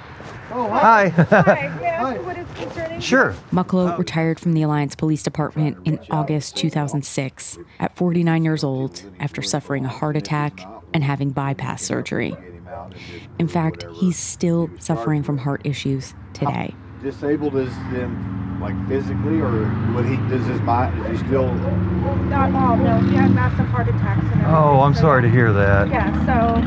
Oh, 0.51 0.67
hi. 0.69 1.09
Hi. 1.09 1.77
May 1.81 1.87
I 1.87 2.13
ask 2.15 2.25
what 2.25 2.37
is 2.37 2.47
concerning? 2.55 2.99
Sure. 2.99 3.33
Mucklow 3.51 3.97
retired 3.97 4.39
from 4.39 4.53
the 4.53 4.61
Alliance 4.63 4.95
Police 4.95 5.23
Department 5.23 5.77
in 5.85 5.99
August 6.11 6.57
2006 6.57 7.57
at 7.79 7.95
49 7.95 8.43
years 8.43 8.63
old 8.63 9.03
after 9.19 9.41
suffering 9.41 9.85
a 9.85 9.89
heart 9.89 10.17
attack 10.17 10.59
and 10.93 11.03
having 11.03 11.29
bypass 11.29 11.83
surgery. 11.83 12.35
In 13.39 13.47
fact, 13.47 13.85
he's 13.93 14.17
still 14.17 14.69
suffering 14.79 15.23
from 15.23 15.37
heart 15.37 15.61
issues 15.63 16.13
today. 16.33 16.73
Disabled 17.01 17.55
as 17.55 17.69
in, 17.93 18.44
like, 18.65 18.87
physically, 18.87 19.39
or 19.41 19.69
would 19.93 20.05
he, 20.05 20.17
does 20.27 20.43
his 20.47 20.59
mind, 20.61 20.97
is 21.05 21.21
he 21.21 21.27
still... 21.27 21.53
Not 22.33 22.51
all, 22.55 22.75
no. 22.77 22.97
He 23.01 23.15
had 23.15 23.31
massive 23.31 23.67
heart 23.67 23.87
attacks 23.87 24.21
and 24.23 24.41
everything. 24.41 24.55
Oh, 24.55 24.81
I'm 24.81 24.95
so- 24.95 25.01
sorry 25.01 25.21
to 25.21 25.29
hear 25.29 25.53
that. 25.53 25.87
Yeah, 25.89 26.09
so, 26.25 26.57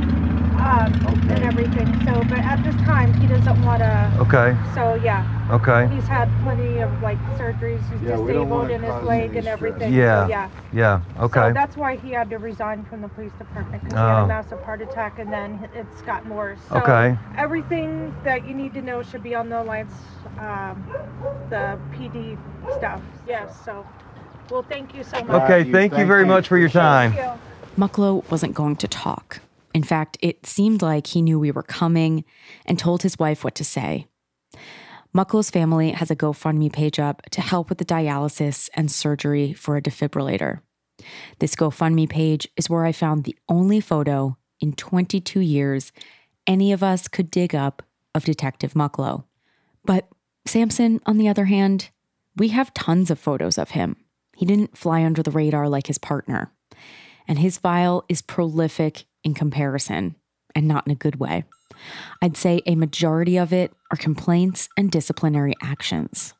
um, 0.58 0.92
and 1.30 1.44
everything. 1.44 1.86
So, 2.04 2.22
but 2.28 2.38
at 2.40 2.62
this 2.64 2.74
time, 2.82 3.12
he 3.14 3.26
doesn't 3.26 3.62
want 3.64 3.80
to. 3.80 4.12
Okay. 4.20 4.56
So, 4.74 4.94
yeah. 4.94 5.24
Okay. 5.50 5.88
He's 5.94 6.06
had 6.06 6.28
plenty 6.42 6.78
of, 6.80 6.90
like, 7.02 7.18
surgeries. 7.38 7.80
He's 7.92 8.02
Yeah, 8.02 8.16
disabled 8.16 8.70
in 8.70 8.82
his 8.82 9.02
leg 9.04 9.36
and 9.36 9.46
everything. 9.46 9.92
Yeah. 9.94 10.24
So, 10.24 10.30
yeah. 10.30 10.50
Yeah. 10.72 11.00
Okay. 11.20 11.48
So 11.48 11.52
that's 11.54 11.76
why 11.76 11.96
he 11.96 12.10
had 12.10 12.28
to 12.30 12.38
resign 12.38 12.84
from 12.84 13.00
the 13.02 13.08
police 13.08 13.32
department 13.38 13.84
because 13.84 13.98
he 13.98 14.04
had 14.04 14.20
Oh. 14.20 14.24
a 14.24 14.28
massive 14.28 14.62
heart 14.62 14.82
attack 14.82 15.18
and 15.18 15.32
then 15.32 15.68
it's 15.74 16.02
gotten 16.02 16.34
worse. 16.34 16.58
So 16.68 16.76
Okay. 16.76 17.16
Everything 17.36 18.14
that 18.24 18.46
you 18.46 18.54
need 18.54 18.74
to 18.74 18.82
know 18.82 19.02
should 19.02 19.22
be 19.22 19.34
on 19.34 19.48
the 19.48 19.62
Alliance, 19.62 19.94
um, 20.38 20.84
the 21.50 21.78
PD 21.92 22.36
stuff. 22.76 23.00
Yes. 23.26 23.58
So, 23.64 23.86
well, 24.50 24.64
thank 24.68 24.94
you 24.94 25.02
so 25.04 25.22
much. 25.24 25.42
Okay, 25.42 25.70
thank 25.72 25.96
you 25.96 26.04
very 26.04 26.24
much 26.24 26.48
for 26.48 26.58
your 26.58 26.68
time. 26.68 27.12
Thank 27.12 27.38
you. 27.78 27.84
Mucklow 27.86 28.28
wasn't 28.30 28.54
going 28.54 28.76
to 28.76 28.88
talk. 28.88 29.40
In 29.74 29.82
fact, 29.82 30.16
it 30.20 30.46
seemed 30.46 30.82
like 30.82 31.08
he 31.08 31.22
knew 31.22 31.38
we 31.38 31.50
were 31.50 31.62
coming 31.62 32.24
and 32.66 32.78
told 32.78 33.02
his 33.02 33.18
wife 33.18 33.44
what 33.44 33.54
to 33.56 33.64
say. 33.64 34.06
Mucklow's 35.14 35.50
family 35.50 35.90
has 35.92 36.10
a 36.10 36.16
GoFundMe 36.16 36.72
page 36.72 36.98
up 36.98 37.22
to 37.30 37.40
help 37.40 37.68
with 37.68 37.78
the 37.78 37.84
dialysis 37.84 38.68
and 38.74 38.90
surgery 38.90 39.52
for 39.52 39.76
a 39.76 39.82
defibrillator. 39.82 40.60
This 41.38 41.54
GoFundMe 41.54 42.08
page 42.08 42.48
is 42.56 42.68
where 42.68 42.84
I 42.84 42.92
found 42.92 43.24
the 43.24 43.36
only 43.48 43.80
photo 43.80 44.36
in 44.60 44.72
22 44.72 45.40
years 45.40 45.92
any 46.46 46.72
of 46.72 46.82
us 46.82 47.08
could 47.08 47.30
dig 47.30 47.54
up 47.54 47.82
of 48.14 48.24
Detective 48.24 48.74
Mucklow. 48.74 49.24
But 49.84 50.08
Sampson, 50.46 51.00
on 51.06 51.18
the 51.18 51.28
other 51.28 51.44
hand, 51.46 51.90
we 52.36 52.48
have 52.48 52.74
tons 52.74 53.10
of 53.10 53.18
photos 53.18 53.58
of 53.58 53.70
him. 53.70 53.96
He 54.36 54.46
didn't 54.46 54.76
fly 54.76 55.04
under 55.04 55.22
the 55.22 55.30
radar 55.30 55.68
like 55.68 55.88
his 55.88 55.98
partner. 55.98 56.52
And 57.26 57.38
his 57.38 57.58
file 57.58 58.04
is 58.08 58.22
prolific 58.22 59.04
in 59.24 59.34
comparison, 59.34 60.14
and 60.54 60.66
not 60.66 60.86
in 60.86 60.92
a 60.92 60.96
good 60.96 61.20
way. 61.20 61.44
I'd 62.22 62.36
say 62.36 62.62
a 62.66 62.74
majority 62.74 63.36
of 63.36 63.52
it 63.52 63.72
are 63.90 63.96
complaints 63.96 64.68
and 64.76 64.90
disciplinary 64.90 65.54
actions. 65.62 66.34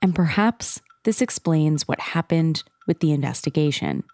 And 0.00 0.14
perhaps 0.14 0.80
this 1.04 1.20
explains 1.22 1.88
what 1.88 2.00
happened 2.00 2.62
with 2.86 3.00
the 3.00 3.12
investigation. 3.12 4.04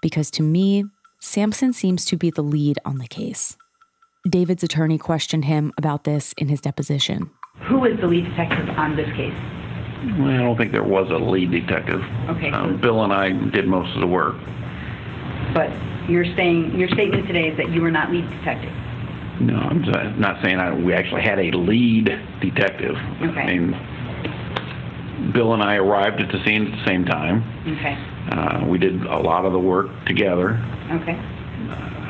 Because 0.00 0.30
to 0.32 0.42
me, 0.42 0.84
Sampson 1.20 1.72
seems 1.72 2.04
to 2.06 2.16
be 2.16 2.30
the 2.30 2.42
lead 2.42 2.78
on 2.84 2.98
the 2.98 3.08
case. 3.08 3.56
David's 4.28 4.62
attorney 4.62 4.98
questioned 4.98 5.44
him 5.44 5.72
about 5.76 6.04
this 6.04 6.32
in 6.34 6.48
his 6.48 6.60
deposition. 6.60 7.30
Who 7.68 7.84
is 7.84 7.98
the 8.00 8.06
lead 8.06 8.24
detective 8.24 8.68
on 8.70 8.96
this 8.96 9.08
case? 9.16 9.34
Well, 10.18 10.30
I 10.30 10.38
don't 10.38 10.56
think 10.56 10.72
there 10.72 10.82
was 10.82 11.10
a 11.10 11.18
lead 11.18 11.50
detective. 11.52 12.02
Okay. 12.28 12.50
Um, 12.50 12.80
Bill 12.80 13.04
and 13.04 13.12
I 13.12 13.30
did 13.50 13.68
most 13.68 13.94
of 13.94 14.00
the 14.00 14.06
work. 14.06 14.36
But 15.54 15.70
you're 16.10 16.24
saying, 16.36 16.78
your 16.78 16.88
statement 16.88 17.26
today 17.26 17.48
is 17.48 17.56
that 17.58 17.70
you 17.70 17.80
were 17.82 17.90
not 17.90 18.10
lead 18.10 18.28
detective. 18.30 18.72
No, 19.40 19.56
I'm 19.56 20.20
not 20.20 20.42
saying 20.42 20.58
I, 20.58 20.72
we 20.74 20.92
actually 20.94 21.22
had 21.22 21.38
a 21.38 21.50
lead 21.52 22.06
detective. 22.40 22.94
Okay. 23.22 23.40
I 23.40 23.46
mean, 23.58 25.32
Bill 25.32 25.52
and 25.54 25.62
I 25.62 25.76
arrived 25.76 26.20
at 26.20 26.30
the 26.32 26.42
scene 26.44 26.66
at 26.72 26.78
the 26.78 26.84
same 26.86 27.04
time. 27.04 27.42
Okay, 27.76 27.96
Uh, 28.30 28.64
we 28.66 28.78
did 28.78 29.02
a 29.06 29.18
lot 29.18 29.44
of 29.44 29.52
the 29.52 29.58
work 29.58 29.88
together. 30.06 30.60
okay, 30.92 31.16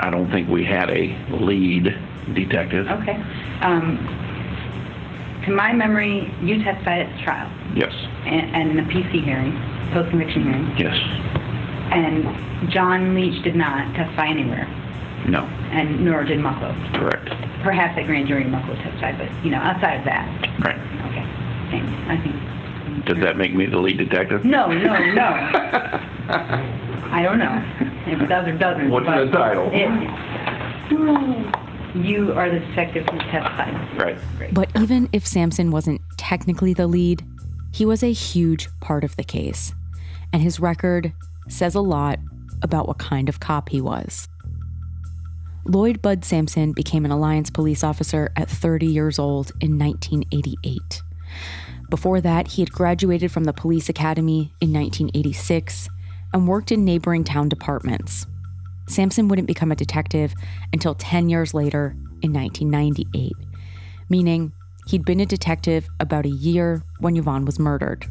I 0.01 0.09
don't 0.11 0.31
think 0.31 0.49
we 0.49 0.65
had 0.65 0.91
a 0.91 1.17
lead 1.31 1.85
detective. 2.35 2.87
okay. 2.89 3.17
Um, 3.61 3.99
to 5.47 5.51
my 5.53 5.73
memory, 5.73 6.33
you 6.43 6.63
testified 6.63 7.01
at 7.07 7.17
the 7.17 7.23
trial 7.25 7.51
Yes, 7.75 7.93
and, 8.27 8.55
and 8.55 8.71
in 8.71 8.77
the 8.77 8.93
PC 8.93 9.25
hearing, 9.25 9.53
post-conviction 9.93 10.43
hearing, 10.45 10.77
yes, 10.79 10.97
and 11.93 12.71
John 12.71 13.15
Leach 13.15 13.43
did 13.45 13.55
not 13.57 13.95
testify 13.95 14.29
anywhere, 14.29 14.67
no, 15.29 15.43
and 15.73 16.05
nor 16.05 16.25
did 16.25 16.39
Mucklow. 16.41 16.75
correct. 16.95 17.29
Perhaps 17.63 17.99
at 17.99 18.07
grand 18.07 18.27
jury 18.29 18.45
Mucklow 18.45 18.75
testified, 18.83 19.19
but, 19.19 19.45
you 19.45 19.51
know, 19.51 19.59
outside 19.59 19.99
of 19.99 20.05
that, 20.05 20.27
Right. 20.65 20.79
okay, 21.07 21.25
thanks, 21.71 21.93
I 22.09 22.17
think. 22.19 22.37
Does 23.07 23.19
that 23.19 23.37
make 23.37 23.55
me 23.55 23.67
the 23.67 23.79
lead 23.79 23.99
detective? 23.99 24.45
No, 24.45 24.67
no, 24.73 24.97
no. 25.15 25.23
I 27.13 27.21
don't 27.23 27.39
know 27.39 27.63
if 28.07 28.21
it 28.21 28.27
does 28.27 28.47
or 28.49 28.53
doesn't. 28.59 28.91
What's 28.91 29.07
but 29.07 29.25
the 29.27 29.31
title? 29.33 29.71
it- 29.73 30.93
You 31.95 32.33
are 32.33 32.49
the 32.51 32.61
detective 32.61 33.07
who 33.11 33.19
testified. 33.19 34.01
Right. 34.01 34.19
But 34.55 34.71
even 34.81 35.09
if 35.13 35.27
Sampson 35.27 35.71
wasn't 35.71 36.01
technically 36.17 36.73
the 36.75 36.87
lead, 36.87 37.23
he 37.73 37.85
was 37.85 38.03
a 38.03 38.13
huge 38.13 38.69
part 38.81 39.05
of 39.05 39.15
the 39.17 39.25
case. 39.25 39.73
And 40.33 40.43
his 40.43 40.59
record 40.59 41.13
says 41.53 41.75
a 41.75 41.81
lot 41.81 42.19
about 42.63 42.89
what 42.89 42.99
kind 42.99 43.29
of 43.29 43.41
cop 43.41 43.69
he 43.69 43.81
was. 43.81 44.29
Lloyd 45.65 46.03
Bud 46.03 46.25
Sampson 46.25 46.73
became 46.73 47.05
an 47.05 47.11
Alliance 47.11 47.51
police 47.51 47.85
officer 47.85 48.31
at 48.37 48.51
30 48.51 48.87
years 48.87 49.19
old 49.19 49.53
in 49.61 49.79
1988. 49.79 51.03
Before 51.89 52.21
that, 52.21 52.49
he 52.49 52.63
had 52.63 52.73
graduated 52.73 53.31
from 53.31 53.45
the 53.45 53.53
police 53.53 53.89
academy 53.89 54.55
in 54.61 54.73
1986 54.73 55.89
and 56.33 56.49
worked 56.49 56.73
in 56.73 56.85
neighboring 56.85 57.23
town 57.23 57.49
departments. 57.49 58.27
Sampson 58.89 59.29
wouldn't 59.29 59.47
become 59.47 59.71
a 59.71 59.77
detective 59.77 60.35
until 60.73 60.95
10 60.95 61.29
years 61.29 61.55
later 61.55 61.95
in 62.23 62.33
1998, 62.33 63.33
meaning 64.09 64.53
he'd 64.87 65.05
been 65.05 65.21
a 65.21 65.27
detective 65.27 65.87
about 66.01 66.27
a 66.27 66.31
year 66.31 66.83
when 66.99 67.17
Yvonne 67.17 67.45
was 67.45 67.59
murdered. 67.59 68.05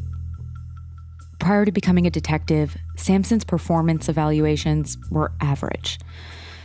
Prior 1.38 1.64
to 1.64 1.72
becoming 1.72 2.06
a 2.06 2.10
detective, 2.10 2.76
Sampson's 3.02 3.44
performance 3.44 4.08
evaluations 4.08 4.96
were 5.10 5.32
average, 5.40 5.98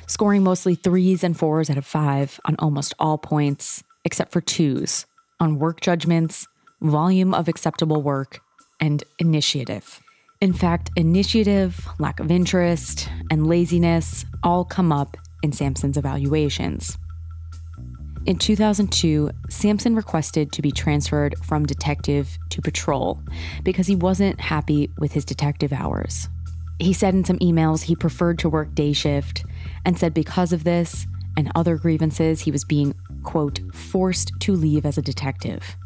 scoring 0.06 0.44
mostly 0.44 0.76
threes 0.76 1.24
and 1.24 1.38
fours 1.38 1.70
out 1.70 1.78
of 1.78 1.86
five 1.86 2.40
on 2.46 2.56
almost 2.60 2.94
all 3.00 3.18
points, 3.18 3.84
except 4.06 4.32
for 4.32 4.40
twos 4.40 5.08
on 5.40 5.58
work 5.58 5.82
judgments, 5.82 6.48
volume 6.80 7.34
of 7.34 7.48
acceptable 7.48 8.04
work, 8.04 8.40
and 8.80 9.04
initiative. 9.18 10.00
In 10.40 10.54
fact, 10.54 10.92
initiative, 10.96 11.88
lack 11.98 12.20
of 12.20 12.30
interest, 12.30 13.10
and 13.32 13.48
laziness 13.48 14.24
all 14.44 14.64
come 14.64 14.92
up 14.92 15.18
in 15.42 15.52
Sampson's 15.52 15.98
evaluations. 15.98 16.98
In 18.28 18.38
2002, 18.38 19.32
Sampson 19.48 19.96
requested 19.96 20.52
to 20.52 20.62
be 20.62 20.70
transferred 20.70 21.36
from 21.46 21.66
detective 21.66 22.38
to 22.50 22.62
patrol 22.62 23.22
because 23.64 23.88
he 23.88 23.96
wasn't 23.96 24.42
happy 24.42 24.92
with 24.98 25.14
his 25.14 25.24
detective 25.24 25.72
hours. 25.72 26.28
He 26.78 26.92
said 26.92 27.14
in 27.14 27.24
some 27.24 27.40
emails 27.40 27.84
he 27.84 27.96
preferred 27.96 28.38
to 28.40 28.50
work 28.50 28.76
day 28.76 28.92
shift 28.92 29.46
and 29.86 29.98
said 29.98 30.14
because 30.14 30.52
of 30.52 30.66
this 30.66 31.08
and 31.38 31.50
other 31.56 31.78
grievances, 31.78 32.42
he 32.42 32.52
was 32.52 32.66
being, 32.66 32.94
quote, 33.24 33.62
forced 33.74 34.34
to 34.42 34.52
leave 34.52 34.86
as 34.86 34.98
a 34.98 35.02
detective. 35.02 35.78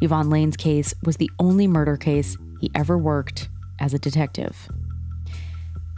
Yvonne 0.00 0.30
Lane's 0.30 0.56
case 0.56 0.94
was 1.02 1.16
the 1.16 1.30
only 1.40 1.66
murder 1.66 1.96
case 1.96 2.36
he 2.60 2.70
ever 2.76 2.96
worked 2.96 3.48
as 3.80 3.92
a 3.92 3.98
detective. 3.98 4.68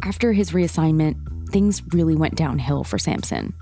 After 0.02 0.32
his 0.32 0.52
reassignment, 0.52 1.50
things 1.50 1.82
really 1.92 2.16
went 2.16 2.36
downhill 2.36 2.84
for 2.84 2.98
Sampson. 2.98 3.52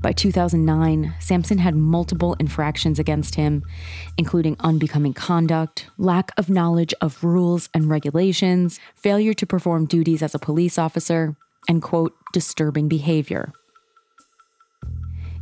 By 0.00 0.12
2009, 0.12 1.14
Sampson 1.20 1.58
had 1.58 1.74
multiple 1.74 2.34
infractions 2.40 2.98
against 2.98 3.34
him, 3.34 3.62
including 4.16 4.56
unbecoming 4.60 5.14
conduct, 5.14 5.86
lack 5.98 6.30
of 6.36 6.50
knowledge 6.50 6.94
of 7.00 7.22
rules 7.22 7.68
and 7.74 7.88
regulations, 7.88 8.80
failure 8.94 9.34
to 9.34 9.46
perform 9.46 9.86
duties 9.86 10.22
as 10.22 10.34
a 10.34 10.38
police 10.38 10.78
officer, 10.78 11.36
and, 11.68 11.82
quote, 11.82 12.14
disturbing 12.32 12.88
behavior. 12.88 13.52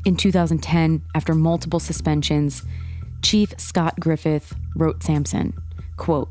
In 0.04 0.16
2010, 0.16 1.02
after 1.14 1.34
multiple 1.34 1.80
suspensions, 1.80 2.62
Chief 3.22 3.52
Scott 3.58 4.00
Griffith 4.00 4.54
wrote 4.74 5.02
Sampson, 5.02 5.52
quote, 5.96 6.30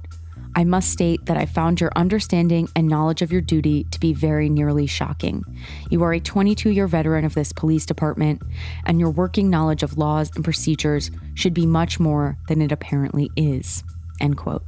I 0.55 0.63
must 0.63 0.91
state 0.91 1.25
that 1.25 1.37
I 1.37 1.45
found 1.45 1.79
your 1.79 1.91
understanding 1.95 2.67
and 2.75 2.87
knowledge 2.87 3.21
of 3.21 3.31
your 3.31 3.41
duty 3.41 3.85
to 3.91 3.99
be 3.99 4.13
very 4.13 4.49
nearly 4.49 4.87
shocking. 4.87 5.43
You 5.89 6.03
are 6.03 6.13
a 6.13 6.19
22 6.19 6.71
year 6.71 6.87
veteran 6.87 7.25
of 7.25 7.35
this 7.35 7.53
police 7.53 7.85
department, 7.85 8.41
and 8.85 8.99
your 8.99 9.11
working 9.11 9.49
knowledge 9.49 9.83
of 9.83 9.97
laws 9.97 10.31
and 10.35 10.43
procedures 10.43 11.11
should 11.35 11.53
be 11.53 11.65
much 11.65 11.99
more 11.99 12.37
than 12.47 12.61
it 12.61 12.71
apparently 12.71 13.29
is. 13.35 13.83
End 14.19 14.37
quote. 14.37 14.63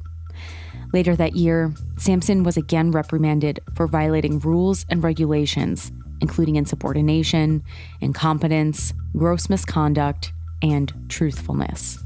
Later 0.93 1.15
that 1.15 1.35
year, 1.35 1.73
Sampson 1.97 2.43
was 2.43 2.57
again 2.57 2.91
reprimanded 2.91 3.59
for 3.75 3.87
violating 3.87 4.39
rules 4.39 4.85
and 4.89 5.03
regulations, 5.03 5.91
including 6.19 6.57
insubordination, 6.57 7.63
incompetence, 8.01 8.93
gross 9.15 9.49
misconduct, 9.49 10.33
and 10.61 10.93
truthfulness. 11.09 11.97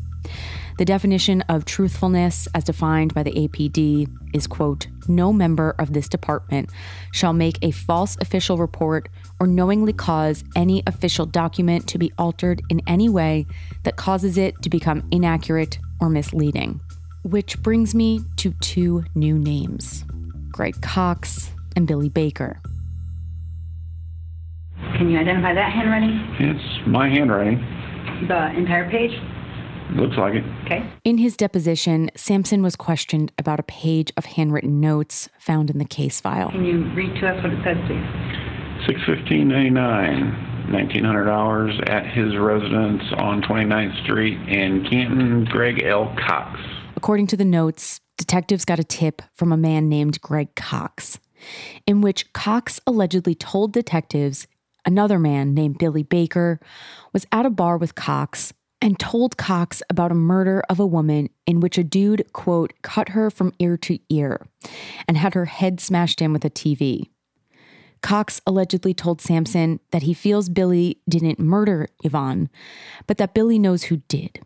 The 0.78 0.84
definition 0.84 1.42
of 1.44 1.64
truthfulness, 1.64 2.50
as 2.54 2.66
defined 2.66 3.14
by 3.14 3.24
the 3.24 3.32
APD, 3.32 4.10
is 4.34 4.46
quote, 4.46 4.88
no 5.08 5.32
member 5.32 5.74
of 5.80 5.94
this 5.94 6.10
department 6.10 6.70
shall 7.14 7.32
make 7.32 7.58
a 7.62 7.72
false 7.72 8.18
official 8.20 8.58
report 8.58 9.08
or 9.40 9.48
knowingly 9.48 9.94
cause 9.94 10.44
any 10.54 10.84
official 10.86 11.26
document 11.26 11.88
to 11.88 11.98
be 11.98 12.12
altered 12.18 12.62
in 12.70 12.82
any 12.88 13.08
way 13.08 13.46
that 13.84 13.96
causes 13.96 14.38
it 14.38 14.62
to 14.64 14.70
become 14.70 15.08
inaccurate 15.12 15.80
or 16.02 16.10
misleading. 16.10 16.82
Which 17.24 17.58
brings 17.64 17.96
me 17.96 18.20
to 18.38 18.52
two 18.60 19.06
new 19.16 19.40
names 19.40 20.04
Greg 20.52 20.82
Cox 20.82 21.52
and 21.78 21.88
Billy 21.88 22.10
Baker. 22.10 22.60
Can 24.98 25.10
you 25.10 25.20
identify 25.20 25.54
that 25.54 25.72
handwriting? 25.72 26.20
It's 26.40 26.88
my 26.88 27.08
handwriting. 27.08 27.60
The 28.28 28.52
entire 28.58 28.90
page? 28.90 29.12
Looks 29.92 30.18
like 30.18 30.34
it. 30.34 30.44
Okay. 30.66 30.92
In 31.04 31.18
his 31.18 31.38
deposition, 31.38 32.10
Sampson 32.16 32.64
was 32.64 32.76
questioned 32.76 33.32
about 33.38 33.60
a 33.60 33.64
page 33.64 34.12
of 34.18 34.26
handwritten 34.26 34.80
notes 34.80 35.30
found 35.40 35.70
in 35.70 35.78
the 35.78 35.86
case 35.86 36.20
file. 36.20 36.50
Can 36.50 36.66
you 36.66 36.86
read 36.94 37.14
to 37.22 37.28
us 37.28 37.44
what 37.44 37.54
it 37.54 37.64
says, 37.64 37.78
please? 37.88 38.88
Six 38.88 39.00
fifteen 39.06 39.48
ninety 39.48 39.70
nine, 39.70 40.72
nineteen 40.72 41.04
hundred 41.04 41.30
hours 41.30 41.80
at 41.88 42.06
his 42.08 42.36
residence 42.36 43.04
on 43.18 43.42
29th 43.44 44.04
Street 44.04 44.38
in 44.50 44.86
Canton. 44.90 45.46
Greg 45.46 45.84
L. 45.84 46.14
Cox. 46.28 46.60
According 46.96 47.28
to 47.28 47.38
the 47.38 47.46
notes, 47.46 48.02
detectives 48.18 48.66
got 48.66 48.80
a 48.80 48.84
tip 48.84 49.22
from 49.34 49.52
a 49.52 49.58
man 49.58 49.88
named 49.88 50.20
Greg 50.22 50.56
Cox, 50.56 51.20
in 51.86 52.02
which 52.02 52.34
Cox 52.34 52.80
allegedly 52.88 53.36
told 53.36 53.72
detectives 53.72 54.48
another 54.86 55.20
man 55.20 55.54
named 55.54 55.78
Billy 55.78 56.04
Baker 56.04 56.60
was 57.14 57.26
at 57.32 57.46
a 57.46 57.50
bar 57.50 57.78
with 57.78 57.96
Cox 57.96 58.54
and 58.86 59.00
told 59.00 59.36
Cox 59.36 59.82
about 59.90 60.12
a 60.12 60.16
murder 60.16 60.62
of 60.70 60.80
a 60.80 60.86
woman 60.86 61.28
in 61.48 61.60
which 61.60 61.80
a 61.80 61.84
dude, 61.84 62.32
quote, 62.34 62.72
cut 62.84 63.10
her 63.10 63.32
from 63.32 63.52
ear 63.58 63.78
to 63.78 63.98
ear 64.10 64.46
and 65.08 65.18
had 65.18 65.34
her 65.34 65.46
head 65.46 65.80
smashed 65.80 66.22
in 66.22 66.32
with 66.32 66.46
a 66.46 66.52
TV. 66.52 67.10
Cox 68.04 68.42
allegedly 68.46 68.94
told 68.94 69.22
Sampson 69.22 69.80
that 69.90 70.04
he 70.04 70.14
feels 70.14 70.50
Billy 70.50 71.00
didn't 71.10 71.40
murder 71.40 71.88
Yvonne, 72.04 72.48
but 73.08 73.18
that 73.18 73.34
Billy 73.34 73.58
knows 73.58 73.86
who 73.86 74.04
did. 74.08 74.46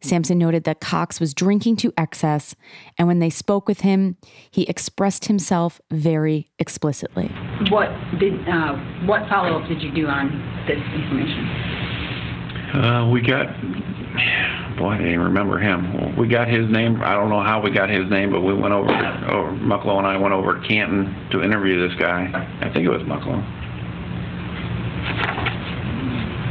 Sampson 0.00 0.38
noted 0.38 0.64
that 0.64 0.80
Cox 0.80 1.20
was 1.20 1.32
drinking 1.32 1.76
to 1.76 1.92
excess, 1.96 2.56
and 2.98 3.06
when 3.06 3.20
they 3.20 3.30
spoke 3.30 3.68
with 3.68 3.82
him, 3.82 4.16
he 4.50 4.64
expressed 4.64 5.26
himself 5.26 5.80
very 5.92 6.50
explicitly. 6.58 7.28
What 7.70 7.90
did, 8.18 8.34
uh, 8.48 8.74
what 9.06 9.28
follow-up 9.28 9.68
did 9.68 9.82
you 9.82 9.92
do 9.92 10.08
on 10.08 10.30
this 10.66 10.78
information? 11.00 11.77
Uh, 12.74 13.08
we 13.10 13.22
got, 13.22 13.46
boy, 14.78 14.90
I 14.90 14.98
didn't 14.98 15.20
remember 15.20 15.58
him. 15.58 16.16
We 16.16 16.28
got 16.28 16.48
his 16.48 16.68
name. 16.70 17.00
I 17.02 17.14
don't 17.14 17.30
know 17.30 17.42
how 17.42 17.60
we 17.62 17.70
got 17.70 17.88
his 17.88 18.08
name, 18.10 18.30
but 18.30 18.40
we 18.42 18.52
went 18.54 18.74
over, 18.74 18.90
over 18.90 19.52
Mucklow 19.52 19.98
and 19.98 20.06
I 20.06 20.16
went 20.18 20.34
over 20.34 20.60
to 20.60 20.68
Canton 20.68 21.28
to 21.32 21.42
interview 21.42 21.88
this 21.88 21.98
guy. 21.98 22.28
I 22.60 22.68
think 22.72 22.84
it 22.84 22.90
was 22.90 23.02
Mucklow. 23.02 23.42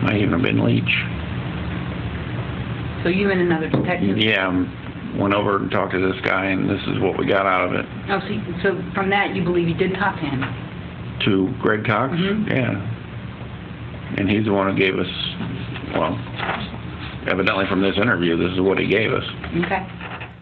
Might 0.03 0.17
even 0.17 0.32
have 0.34 0.41
been 0.41 0.63
Leach. 0.63 0.84
So 3.03 3.10
you 3.10 3.30
and 3.32 3.41
another 3.41 3.69
detective? 3.69 4.17
Yeah, 4.17 4.47
um, 4.47 5.17
went 5.19 5.34
over 5.34 5.58
and 5.58 5.69
talked 5.69 5.93
to 5.93 5.99
this 5.99 6.19
guy, 6.25 6.45
and 6.45 6.69
this 6.69 6.82
is 6.88 6.99
what 6.99 7.17
we 7.17 7.25
got 7.27 7.45
out 7.45 7.67
of 7.69 7.73
it. 7.75 7.86
Oh, 8.10 8.19
so, 8.21 8.27
you- 8.27 8.56
so 8.63 8.82
from 8.95 9.10
that, 9.12 9.36
you 9.36 9.43
believe 9.43 9.67
you 9.67 9.75
did 9.75 9.93
talk 9.95 10.15
to 10.15 10.25
him? 10.25 10.43
To 11.25 11.53
Greg 11.62 11.86
Cox? 11.86 12.13
Yeah. 12.17 12.93
And 14.17 14.30
he's 14.30 14.45
the 14.45 14.53
one 14.53 14.71
who 14.71 14.77
gave 14.77 14.97
us, 14.97 15.08
well, 15.93 16.17
evidently 17.30 17.65
from 17.67 17.82
this 17.82 17.97
interview, 17.97 18.38
this 18.38 18.54
is 18.54 18.62
what 18.62 18.80
he 18.80 18.88
gave 18.88 19.12
us. 19.12 19.23
Okay. 19.65 19.88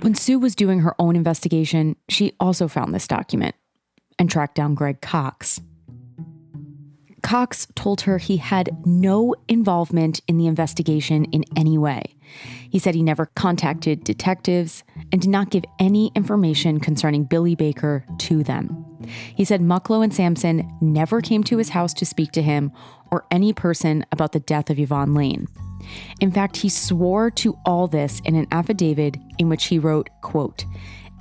When 0.02 0.16
Sue 0.16 0.40
was 0.40 0.56
doing 0.56 0.80
her 0.80 0.96
own 1.00 1.16
investigation, 1.16 1.96
she 2.10 2.34
also 2.40 2.68
found 2.68 2.94
this 2.94 3.08
document 3.08 3.56
and 4.20 4.30
tracked 4.30 4.56
down 4.56 4.76
Greg 4.76 5.02
Cox. 5.02 5.60
Cox 7.24 7.66
told 7.74 8.02
her 8.02 8.20
he 8.20 8.38
had 8.38 8.70
no 8.86 9.34
involvement 9.48 10.22
in 10.28 10.38
the 10.38 10.46
investigation 10.46 11.26
in 11.26 11.44
any 11.56 11.76
way. 11.76 12.04
He 12.70 12.78
said 12.78 12.94
he 12.94 13.02
never 13.02 13.26
contacted 13.36 14.04
detectives 14.04 14.84
and 15.12 15.22
did 15.22 15.32
not 15.32 15.50
give 15.50 15.64
any 15.80 16.12
information 16.14 16.80
concerning 16.80 17.24
Billy 17.24 17.56
Baker 17.56 18.06
to 18.20 18.44
them. 18.44 18.86
He 19.08 19.46
said 19.46 19.62
Mucklow 19.62 20.04
and 20.04 20.14
Sampson 20.14 20.72
never 20.82 21.22
came 21.22 21.44
to 21.46 21.58
his 21.58 21.70
house 21.70 21.94
to 21.96 22.06
speak 22.06 22.32
to 22.34 22.42
him 22.42 22.72
or 23.12 23.26
any 23.32 23.54
person 23.54 24.06
about 24.12 24.32
the 24.32 24.40
death 24.40 24.70
of 24.70 24.80
Yvonne 24.80 25.14
Lane. 25.14 25.48
In 26.20 26.32
fact, 26.32 26.58
he 26.58 26.70
swore 26.70 27.30
to 27.32 27.58
all 27.66 27.88
this 27.88 28.22
in 28.26 28.36
an 28.36 28.48
affidavit 28.52 29.18
in 29.38 29.50
which 29.50 29.66
he 29.66 29.80
wrote, 29.80 30.10
quote, 30.22 30.66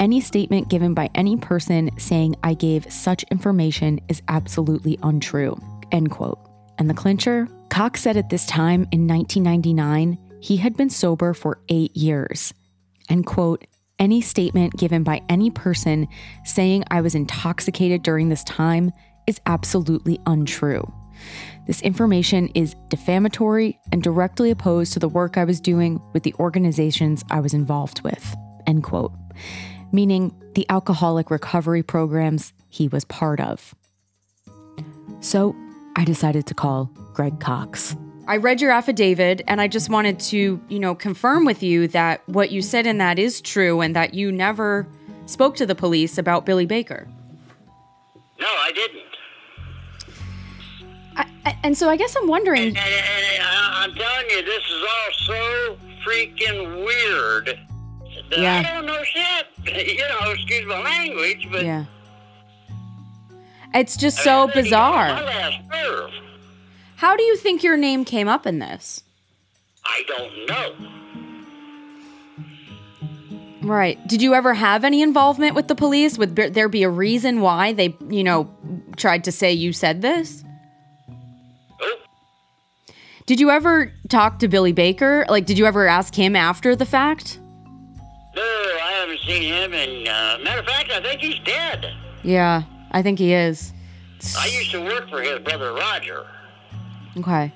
any 0.01 0.21
statement 0.21 0.69
given 0.69 0.93
by 0.93 1.09
any 1.15 1.37
person 1.37 1.91
saying 1.99 2.35
I 2.43 2.55
gave 2.55 2.93
such 2.93 3.23
information 3.25 4.01
is 4.09 4.23
absolutely 4.29 4.99
untrue. 5.03 5.57
End 5.93 6.11
quote. 6.11 6.39
And 6.79 6.91
the 6.91 6.95
clincher? 6.95 7.49
Cox 7.69 8.03
said 8.03 8.17
at 8.17 8.29
this 8.29 8.47
time 8.47 8.89
in 8.91 9.07
1999 9.07 10.19
he 10.41 10.57
had 10.57 10.77
been 10.77 10.91
sober 10.91 11.33
for 11.33 11.61
eight 11.69 11.97
years. 11.97 12.53
And 13.09 13.25
quote, 13.25 13.67
any 13.99 14.21
statement 14.21 14.77
given 14.77 15.03
by 15.03 15.23
any 15.29 15.51
person 15.51 16.09
saying 16.45 16.85
I 16.91 17.01
was 17.01 17.15
intoxicated 17.15 18.03
during 18.03 18.29
this 18.29 18.45
time 18.45 18.93
is 19.27 19.41
absolutely 19.47 20.21
untrue. 20.27 20.93
This 21.67 21.81
information 21.83 22.49
is 22.49 22.77
defamatory 22.89 23.79
and 23.93 24.03
directly 24.03 24.51
opposed 24.51 24.93
to 24.95 24.99
the 24.99 25.09
work 25.09 25.39
I 25.39 25.45
was 25.45 25.61
doing 25.61 26.01
with 26.13 26.23
the 26.23 26.35
organizations 26.39 27.25
I 27.31 27.41
was 27.41 27.55
involved 27.55 28.03
with. 28.03 28.35
End 28.67 28.83
quote. 28.83 29.13
Meaning 29.93 30.35
the 30.55 30.67
alcoholic 30.69 31.31
recovery 31.31 31.83
programs 31.83 32.53
he 32.69 32.89
was 32.89 33.05
part 33.05 33.41
of. 33.41 33.75
So 35.21 35.57
I 35.97 36.05
decided 36.05 36.47
to 36.49 36.55
call 36.55 36.91
Greg 37.15 37.41
Cox. 37.41 37.97
I 38.27 38.39
read 38.39 38.61
your 38.61 38.71
affidavit 38.71 39.43
and 39.47 39.61
I 39.61 39.69
just 39.69 39.91
wanted 39.91 40.19
to, 40.21 40.61
you 40.69 40.79
know, 40.79 40.95
confirm 40.95 41.45
with 41.45 41.63
you 41.63 41.89
that 41.89 42.27
what 42.29 42.51
you 42.51 42.63
said 42.63 42.87
in 42.87 42.99
that 42.99 43.19
is 43.19 43.41
true 43.41 43.81
and 43.83 43.95
that 43.95 44.15
you 44.15 44.33
never 44.33 44.87
spoke 45.27 45.57
to 45.57 45.67
the 45.67 45.75
police 45.75 46.17
about 46.17 46.47
Billy 46.47 46.65
Baker. 46.67 47.07
No, 48.41 48.47
I 48.47 48.73
didn't. 48.73 49.01
I, 51.45 51.59
and 51.63 51.77
so 51.77 51.89
I 51.91 51.97
guess 51.97 52.17
I'm 52.17 52.27
wondering. 52.27 52.69
And, 52.69 52.77
and, 52.79 52.79
and 52.79 53.43
I- 53.43 53.85
I'm 53.85 53.95
telling 53.95 54.31
you, 54.31 54.43
this 54.43 54.63
is 54.65 54.83
all 54.83 55.13
so 55.27 55.79
freaking 56.07 56.85
weird. 56.87 57.59
Yeah. 58.31 58.63
I 58.67 58.75
don't 58.75 58.87
know 58.87 59.03
shit. 59.05 59.47
You 59.97 59.99
know, 60.09 60.31
excuse 60.33 60.67
my 60.67 60.83
language, 60.83 61.47
but 61.51 61.65
yeah. 61.65 61.85
It's 63.75 63.97
just 63.97 64.19
so 64.19 64.49
bizarre. 64.55 65.09
How 67.05 67.17
do 67.17 67.23
you 67.23 67.37
think 67.37 67.63
your 67.63 67.77
name 67.77 68.07
came 68.07 68.29
up 68.29 68.47
in 68.47 68.61
this? 68.61 69.03
I 69.85 70.05
don't 70.09 70.47
know. 70.49 70.75
Right. 73.61 73.99
Did 74.09 74.23
you 74.23 74.33
ever 74.33 74.55
have 74.55 74.85
any 74.85 75.03
involvement 75.03 75.55
with 75.55 75.69
the 75.69 75.75
police? 75.75 76.17
Would 76.17 76.35
there 76.35 76.71
be 76.71 76.83
a 76.83 76.89
reason 76.89 77.43
why 77.43 77.75
they, 77.75 77.95
you 78.09 78.25
know, 78.25 78.51
tried 78.97 79.25
to 79.25 79.33
say 79.33 79.53
you 79.53 79.75
said 79.75 80.01
this? 80.01 80.45
Did 83.27 83.39
you 83.39 83.51
ever 83.51 83.93
talk 84.09 84.39
to 84.39 84.49
Billy 84.49 84.73
Baker? 84.73 85.27
Like, 85.29 85.45
did 85.45 85.59
you 85.59 85.67
ever 85.67 85.87
ask 85.87 86.15
him 86.15 86.35
after 86.35 86.75
the 86.75 86.87
fact? 86.87 87.39
No, 88.35 88.43
I 88.43 88.93
haven't 88.99 89.21
seen 89.21 89.43
him. 89.43 89.75
And 89.75 90.09
uh, 90.09 90.39
matter 90.43 90.61
of 90.61 90.67
fact, 90.67 90.91
I 90.91 91.03
think 91.03 91.21
he's 91.21 91.39
dead. 91.41 91.95
Yeah, 92.23 92.63
I 92.93 93.03
think 93.03 93.19
he 93.19 93.35
is. 93.35 93.75
I 94.39 94.47
used 94.47 94.71
to 94.71 94.83
work 94.83 95.11
for 95.11 95.21
his 95.21 95.41
brother 95.41 95.75
Roger. 95.75 96.25
Okay. 97.17 97.53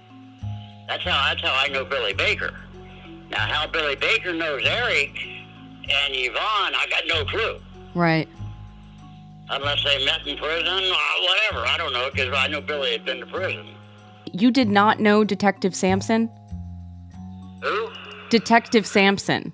That's 0.87 1.03
how 1.03 1.29
that's 1.29 1.43
how 1.43 1.55
I 1.55 1.69
know 1.69 1.85
Billy 1.85 2.15
Baker. 2.15 2.55
Now, 3.31 3.41
how 3.41 3.67
Billy 3.67 3.97
Baker 3.97 4.33
knows 4.33 4.63
Eric 4.65 5.19
and 5.91 6.15
Yvonne, 6.15 6.75
I 6.75 6.87
got 6.89 7.03
no 7.07 7.25
clue. 7.25 7.59
Right. 7.95 8.29
Unless 9.51 9.85
they 9.85 10.05
met 10.05 10.27
in 10.27 10.37
prison, 10.37 10.67
uh, 10.67 10.97
whatever. 11.23 11.67
I 11.67 11.77
don't 11.79 11.93
know 11.93 12.11
because 12.13 12.33
I 12.35 12.49
know 12.49 12.61
Billy 12.61 12.93
had 12.93 13.05
been 13.05 13.21
to 13.21 13.27
prison. 13.27 13.75
You 14.33 14.51
did 14.51 14.69
not 14.69 15.01
know 15.01 15.25
Detective 15.25 15.75
Sampson? 15.75 16.31
Who? 17.63 17.89
Detective 18.29 18.87
Sampson. 18.87 19.53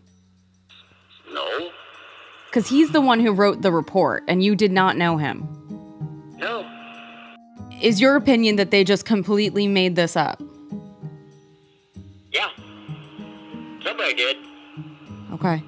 No. 1.33 1.71
Because 2.47 2.69
he's 2.69 2.90
the 2.90 3.01
one 3.01 3.21
who 3.21 3.33
wrote 3.33 3.62
the 3.62 3.73
report, 3.73 4.25
and 4.27 4.43
you 4.43 4.57
did 4.57 4.73
not 4.73 4.97
know 4.97 5.17
him. 5.17 5.49
No. 6.37 6.69
Is 7.85 8.01
your 8.01 8.16
opinion 8.16 8.57
that 8.57 8.70
they 8.70 8.83
just 8.83 9.05
completely 9.05 9.68
made 9.68 9.94
this 9.94 10.16
up? 10.16 10.42
Yeah. 12.33 12.49
Somebody 13.83 14.14
did. 14.14 14.38
Okay. 15.35 15.62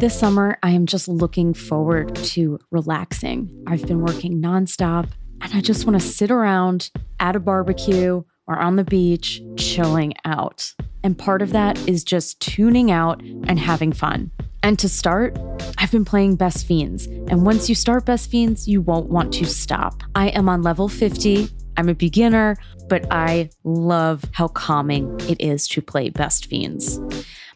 This 0.00 0.18
summer, 0.18 0.58
I 0.64 0.70
am 0.70 0.86
just 0.86 1.06
looking 1.06 1.54
forward 1.54 2.16
to 2.16 2.58
relaxing. 2.72 3.64
I've 3.68 3.86
been 3.86 4.00
working 4.00 4.42
nonstop, 4.42 5.10
and 5.42 5.54
I 5.54 5.60
just 5.60 5.86
want 5.86 6.00
to 6.00 6.04
sit 6.04 6.32
around 6.32 6.90
at 7.20 7.36
a 7.36 7.40
barbecue 7.40 8.24
or 8.48 8.58
on 8.58 8.74
the 8.74 8.82
beach, 8.82 9.40
chilling 9.56 10.12
out. 10.24 10.74
And 11.04 11.16
part 11.16 11.40
of 11.40 11.52
that 11.52 11.78
is 11.88 12.02
just 12.02 12.40
tuning 12.40 12.90
out 12.90 13.22
and 13.22 13.60
having 13.60 13.92
fun. 13.92 14.32
And 14.62 14.78
to 14.78 14.88
start, 14.88 15.38
I've 15.78 15.90
been 15.90 16.04
playing 16.04 16.36
Best 16.36 16.66
Fiends. 16.66 17.06
And 17.06 17.46
once 17.46 17.68
you 17.68 17.74
start 17.74 18.04
Best 18.04 18.30
Fiends, 18.30 18.68
you 18.68 18.82
won't 18.82 19.08
want 19.08 19.32
to 19.34 19.46
stop. 19.46 20.02
I 20.14 20.28
am 20.28 20.48
on 20.48 20.62
level 20.62 20.88
50. 20.88 21.48
I'm 21.76 21.88
a 21.88 21.94
beginner, 21.94 22.56
but 22.88 23.06
I 23.10 23.48
love 23.64 24.24
how 24.32 24.48
calming 24.48 25.18
it 25.28 25.40
is 25.40 25.66
to 25.68 25.80
play 25.80 26.10
Best 26.10 26.46
Fiends. 26.46 27.00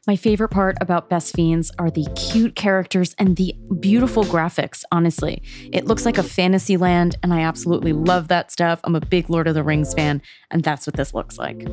My 0.07 0.17
favorite 0.17 0.51
part 0.51 0.77
about 0.83 1.09
Best 1.09 1.35
Fiends 1.35 1.73
are 1.79 1.91
the 1.91 2.07
cute 2.15 2.55
characters 2.55 3.15
and 3.19 3.37
the 3.37 3.55
beautiful 3.81 4.23
graphics, 4.25 4.83
honestly. 4.93 5.43
It 5.73 5.87
looks 5.87 6.05
like 6.05 6.19
a 6.19 6.23
fantasy 6.23 6.77
land, 6.77 7.17
and 7.23 7.33
I 7.33 7.41
absolutely 7.41 7.95
love 7.95 8.29
that 8.29 8.53
stuff. 8.53 8.81
I'm 8.85 8.97
a 8.97 9.01
big 9.01 9.31
Lord 9.31 9.47
of 9.47 9.55
the 9.55 9.63
Rings 9.63 9.95
fan, 9.95 10.21
and 10.51 10.63
that's 10.63 10.87
what 10.87 10.97
this 10.97 11.15
looks 11.15 11.39
like. 11.39 11.67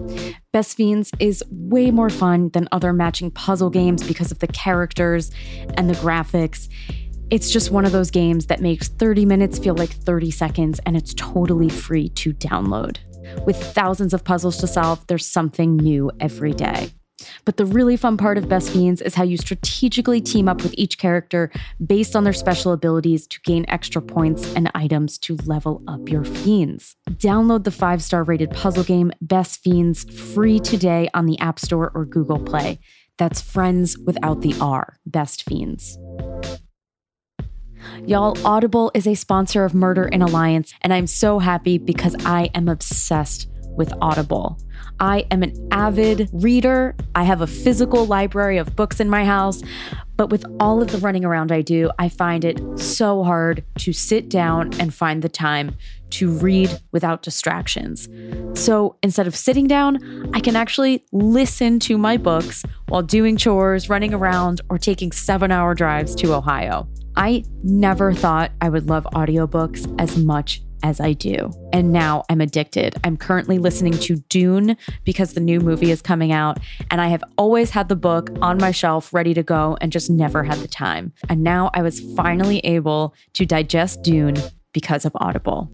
Best 0.54 0.78
Fiends 0.78 1.12
is 1.20 1.44
way 1.50 1.92
more 1.92 2.10
fun 2.10 2.52
than 2.54 2.70
other 2.72 2.94
matching 2.94 3.32
puzzle 3.32 3.70
games 3.70 4.08
because 4.08 4.32
of 4.32 4.40
the 4.40 4.48
characters 4.48 5.30
and 5.74 5.90
the 5.90 5.96
graphics. 5.96 6.70
It's 7.32 7.52
just 7.52 7.70
one 7.72 7.84
of 7.84 7.92
those 7.92 8.12
games 8.12 8.46
that 8.46 8.62
makes 8.62 8.88
30 8.88 9.26
minutes 9.26 9.60
feel 9.60 9.76
like 9.76 9.90
30 9.90 10.32
seconds, 10.32 10.80
and 10.86 10.96
it's 10.96 11.14
totally 11.16 11.68
free 11.68 12.08
to 12.10 12.34
download. 12.34 13.00
With 13.46 13.62
thousands 13.62 14.14
of 14.14 14.24
puzzles 14.24 14.56
to 14.60 14.68
solve, 14.68 15.06
there's 15.08 15.28
something 15.28 15.76
new 15.76 16.12
every 16.22 16.54
day. 16.54 16.92
But 17.46 17.58
the 17.58 17.66
really 17.66 17.98
fun 17.98 18.18
part 18.18 18.38
of 18.38 18.50
Best 18.50 18.72
Fiends 18.72 19.02
is 19.02 19.16
how 19.16 19.24
you 19.24 19.38
strategically 19.38 20.22
team 20.22 20.48
up 20.48 20.62
with 20.64 20.74
each 20.78 20.98
character 20.98 21.52
based 21.86 22.16
on 22.16 22.24
their 22.24 22.34
special 22.34 22.72
abilities 22.72 23.28
to 23.28 23.40
gain 23.42 23.66
extra 23.68 24.02
points 24.02 24.54
and 24.54 24.72
items 24.76 25.18
to 25.20 25.36
level 25.46 25.84
up 25.88 26.10
your 26.10 26.24
fiends. 26.24 26.96
Download 27.12 27.64
the 27.64 27.72
five 27.72 28.02
star 28.04 28.24
rated 28.24 28.52
puzzle 28.52 28.84
game 28.84 29.12
Best 29.22 29.64
Fiends 29.64 30.04
free 30.34 30.60
today 30.60 31.10
on 31.14 31.26
the 31.26 31.40
App 31.40 31.60
Store 31.60 31.92
or 31.94 32.06
Google 32.06 32.40
Play. 32.40 32.80
That's 33.18 33.42
friends 33.42 33.98
without 34.00 34.42
the 34.42 34.56
R, 34.60 34.98
Best 35.06 35.44
Fiends. 35.44 35.98
Y'all, 38.06 38.38
Audible 38.46 38.92
is 38.94 39.08
a 39.08 39.16
sponsor 39.16 39.64
of 39.64 39.74
Murder 39.74 40.06
in 40.06 40.22
Alliance, 40.22 40.74
and 40.82 40.94
I'm 40.94 41.08
so 41.08 41.40
happy 41.40 41.78
because 41.78 42.16
I 42.26 42.50
am 42.54 42.68
obsessed 42.68 43.48
with 43.78 43.94
Audible. 44.02 44.58
I 45.02 45.26
am 45.32 45.42
an 45.42 45.68
avid 45.72 46.30
reader. 46.32 46.96
I 47.16 47.24
have 47.24 47.42
a 47.42 47.48
physical 47.48 48.06
library 48.06 48.60
of 48.60 48.76
books 48.76 49.00
in 49.00 49.10
my 49.10 49.26
house. 49.26 49.64
But 50.16 50.30
with 50.30 50.46
all 50.60 50.84
of 50.84 50.92
the 50.92 51.00
running 51.00 51.26
around 51.26 51.52
I 51.52 51.64
do, 51.64 51.90
I 51.98 52.08
find 52.08 52.46
it 52.46 52.62
so 52.78 53.24
hard 53.24 53.64
to 53.80 53.94
sit 53.94 54.30
down 54.30 54.72
and 54.80 54.94
find 54.94 55.24
the 55.24 55.30
time 55.30 55.76
to 56.12 56.30
read 56.30 56.70
without 56.92 57.24
distractions. 57.24 58.08
So 58.54 58.98
instead 59.02 59.26
of 59.26 59.36
sitting 59.36 59.68
down, 59.68 60.30
I 60.36 60.40
can 60.40 60.56
actually 60.56 61.04
listen 61.12 61.80
to 61.80 61.98
my 61.98 62.18
books 62.18 62.64
while 62.88 63.02
doing 63.02 63.38
chores, 63.38 63.90
running 63.90 64.14
around, 64.14 64.62
or 64.70 64.78
taking 64.78 65.12
seven 65.12 65.52
hour 65.52 65.74
drives 65.74 66.14
to 66.18 66.36
Ohio. 66.36 66.88
I 67.16 67.44
never 67.64 68.14
thought 68.14 68.52
I 68.62 68.70
would 68.70 68.88
love 68.88 69.08
audiobooks 69.16 69.92
as 70.00 70.16
much 70.16 70.62
as 70.84 71.00
I 71.00 71.14
do. 71.14 71.52
And 71.74 71.92
now 71.92 72.24
I'm 72.30 72.42
addicted. 72.42 72.96
I'm 73.04 73.18
currently 73.18 73.60
listening 73.60 73.94
to 74.00 74.18
Dune 74.30 74.78
because 75.04 75.34
the 75.34 75.40
new 75.40 75.60
movie 75.60 75.92
is 75.92 76.02
coming 76.02 76.32
out. 76.32 76.60
And 76.90 77.02
I 77.02 77.08
have 77.08 77.24
always 77.38 77.70
had 77.70 77.90
the 77.90 77.96
book 77.96 78.30
on 78.42 78.58
my 78.58 78.72
shelf 78.72 79.14
ready 79.14 79.34
to 79.34 79.44
go 79.44 79.78
and 79.82 79.92
just 79.92 80.10
never 80.10 80.44
had 80.44 80.60
the 80.60 80.68
time. 80.68 81.14
And 81.30 81.44
now 81.44 81.72
I 81.74 81.82
was 81.82 82.00
finally 82.16 82.60
able 82.60 83.16
to 83.34 83.46
digest 83.46 84.04
Dune 84.04 84.36
because 84.74 85.06
of 85.06 85.12
Audible. 85.16 85.70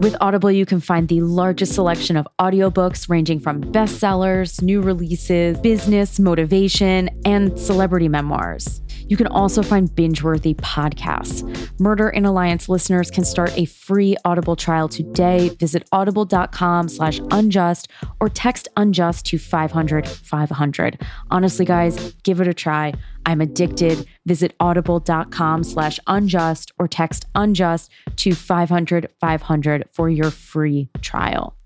With 0.00 0.16
Audible, 0.20 0.52
you 0.52 0.66
can 0.66 0.80
find 0.80 1.08
the 1.08 1.22
largest 1.22 1.74
selection 1.74 2.16
of 2.16 2.28
audiobooks 2.38 3.08
ranging 3.08 3.40
from 3.40 3.62
bestsellers, 3.62 4.62
new 4.62 4.80
releases, 4.80 5.58
business, 5.58 6.20
motivation, 6.20 7.10
and 7.24 7.58
celebrity 7.58 8.08
memoirs. 8.08 8.82
You 9.08 9.16
can 9.16 9.26
also 9.28 9.62
find 9.62 9.94
binge 9.94 10.22
worthy 10.22 10.54
podcasts. 10.54 11.44
Murder 11.78 12.08
in 12.08 12.24
Alliance 12.24 12.68
listeners 12.68 13.10
can 13.10 13.24
start 13.24 13.56
a 13.56 13.64
free 13.64 14.16
Audible 14.24 14.56
trial 14.56 14.88
today. 14.88 15.50
Visit 15.60 15.88
audible.com 15.92 16.88
slash 16.88 17.20
unjust 17.30 17.88
or 18.20 18.28
text 18.28 18.68
unjust 18.76 19.26
to 19.26 19.38
500 19.38 20.08
500. 20.08 21.00
Honestly, 21.30 21.64
guys, 21.64 22.14
give 22.22 22.40
it 22.40 22.48
a 22.48 22.54
try. 22.54 22.92
I'm 23.26 23.40
addicted. 23.40 24.06
Visit 24.26 24.54
audible.com 24.60 25.64
slash 25.64 25.98
unjust 26.06 26.72
or 26.78 26.88
text 26.88 27.26
unjust 27.34 27.90
to 28.16 28.34
500 28.34 29.08
500 29.20 29.88
for 29.92 30.08
your 30.08 30.30
free 30.30 30.88
trial. 31.00 31.56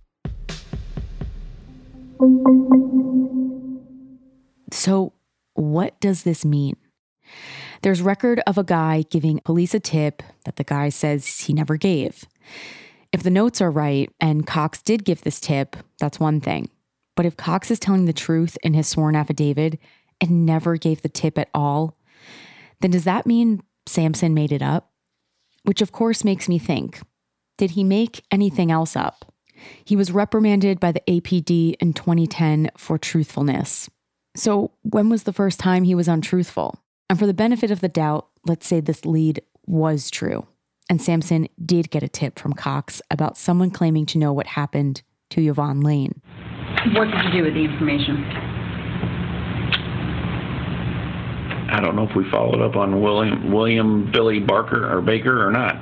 So, 4.73 5.15
what 5.55 5.99
does 6.01 6.23
this 6.23 6.45
mean? 6.45 6.77
There's 7.83 8.03
record 8.03 8.41
of 8.47 8.59
a 8.59 8.65
guy 8.65 9.05
giving 9.11 9.41
police 9.41 9.75
a 9.75 9.81
tip 9.81 10.23
that 10.45 10.57
the 10.57 10.65
guy 10.65 10.89
says 10.89 11.41
he 11.41 11.53
never 11.53 11.77
gave. 11.77 12.25
If 13.13 13.23
the 13.23 13.31
notes 13.31 13.61
are 13.61 13.71
right 13.71 14.11
and 14.21 14.47
Cox 14.47 14.83
did 14.83 15.05
give 15.05 15.23
this 15.23 15.41
tip, 15.41 15.77
that's 15.99 16.21
one 16.21 16.41
thing. 16.41 16.69
But 17.17 17.27
if 17.27 17.37
Cox 17.37 17.71
is 17.71 17.81
telling 17.81 18.05
the 18.05 18.13
truth 18.13 18.57
in 18.63 18.75
his 18.75 18.89
sworn 18.89 19.17
affidavit 19.17 19.79
and 20.21 20.47
never 20.47 20.77
gave 20.77 21.03
the 21.03 21.09
tip 21.09 21.39
at 21.39 21.51
all, 21.55 21.97
then 22.81 22.91
does 22.91 23.05
that 23.05 23.27
mean 23.27 23.63
Sampson 23.87 24.35
made 24.35 24.53
it 24.53 24.63
up? 24.63 24.91
Which 25.65 25.83
of 25.83 25.93
course 25.93 26.25
makes 26.25 26.49
me 26.49 26.59
think 26.59 27.01
did 27.59 27.73
he 27.73 27.85
make 27.85 28.25
anything 28.31 28.71
else 28.71 28.97
up? 28.97 29.31
He 29.85 29.97
was 29.97 30.13
reprimanded 30.13 30.81
by 30.81 30.93
the 30.93 31.03
APD 31.07 31.75
in 31.79 31.93
2010 31.93 32.71
for 32.77 32.97
truthfulness. 32.97 33.91
So, 34.35 34.71
when 34.83 35.11
was 35.11 35.25
the 35.25 35.33
first 35.35 35.61
time 35.61 35.85
he 35.85 35.95
was 35.95 36.09
untruthful? 36.09 36.79
And 37.11 37.19
for 37.19 37.27
the 37.27 37.35
benefit 37.35 37.71
of 37.73 37.81
the 37.81 37.89
doubt, 37.89 38.29
let's 38.47 38.67
say 38.69 38.79
this 38.81 39.05
lead 39.05 39.43
was 39.67 40.11
true. 40.11 40.47
And 40.89 41.03
Sampson 41.03 41.49
did 41.65 41.91
get 41.91 42.05
a 42.05 42.09
tip 42.09 42.39
from 42.39 42.53
Cox 42.53 43.03
about 43.11 43.37
someone 43.37 43.71
claiming 43.73 44.07
to 44.07 44.19
know 44.19 44.33
what 44.33 44.47
happened 44.47 45.03
to 45.31 45.45
Yvonne 45.45 45.81
Lane. 45.81 46.23
What 46.95 47.11
did 47.11 47.25
you 47.25 47.31
do 47.33 47.43
with 47.43 47.55
the 47.55 47.65
information? 47.65 48.25
I 51.73 51.81
don't 51.81 51.95
know 51.97 52.09
if 52.09 52.15
we 52.17 52.29
followed 52.31 52.61
up 52.61 52.77
on 52.77 53.01
William 53.01 53.53
William 53.53 54.11
Billy 54.13 54.39
Barker 54.41 54.89
or 54.97 55.01
Baker 55.03 55.47
or 55.47 55.51
not. 55.53 55.77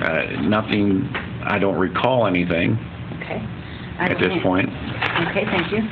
Uh, 0.00 0.40
nothing. 0.42 1.04
I 1.44 1.58
don't 1.58 1.76
recall 1.78 2.26
anything 2.28 2.78
Okay. 3.22 3.44
I 3.98 4.08
at 4.10 4.18
this 4.20 4.28
think- 4.28 4.42
point. 4.42 4.68
Okay, 4.68 5.44
thank 5.46 5.72
you. 5.72 5.88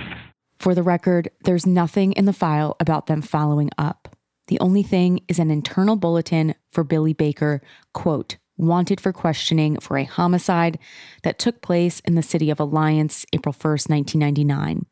For 0.60 0.74
the 0.74 0.82
record, 0.84 1.30
there's 1.44 1.66
nothing 1.66 2.12
in 2.12 2.24
the 2.24 2.32
file 2.32 2.76
about 2.80 3.06
them 3.06 3.22
following 3.22 3.70
up. 3.76 4.15
The 4.48 4.60
only 4.60 4.82
thing 4.82 5.20
is 5.28 5.38
an 5.38 5.50
internal 5.50 5.96
bulletin 5.96 6.54
for 6.70 6.84
Billy 6.84 7.12
Baker, 7.12 7.60
quote, 7.92 8.36
wanted 8.56 9.00
for 9.00 9.12
questioning 9.12 9.78
for 9.80 9.98
a 9.98 10.04
homicide 10.04 10.78
that 11.22 11.38
took 11.38 11.60
place 11.60 12.00
in 12.00 12.14
the 12.14 12.22
city 12.22 12.50
of 12.50 12.60
Alliance 12.60 13.26
April 13.32 13.52
1st, 13.52 13.90
1999. 13.90 14.86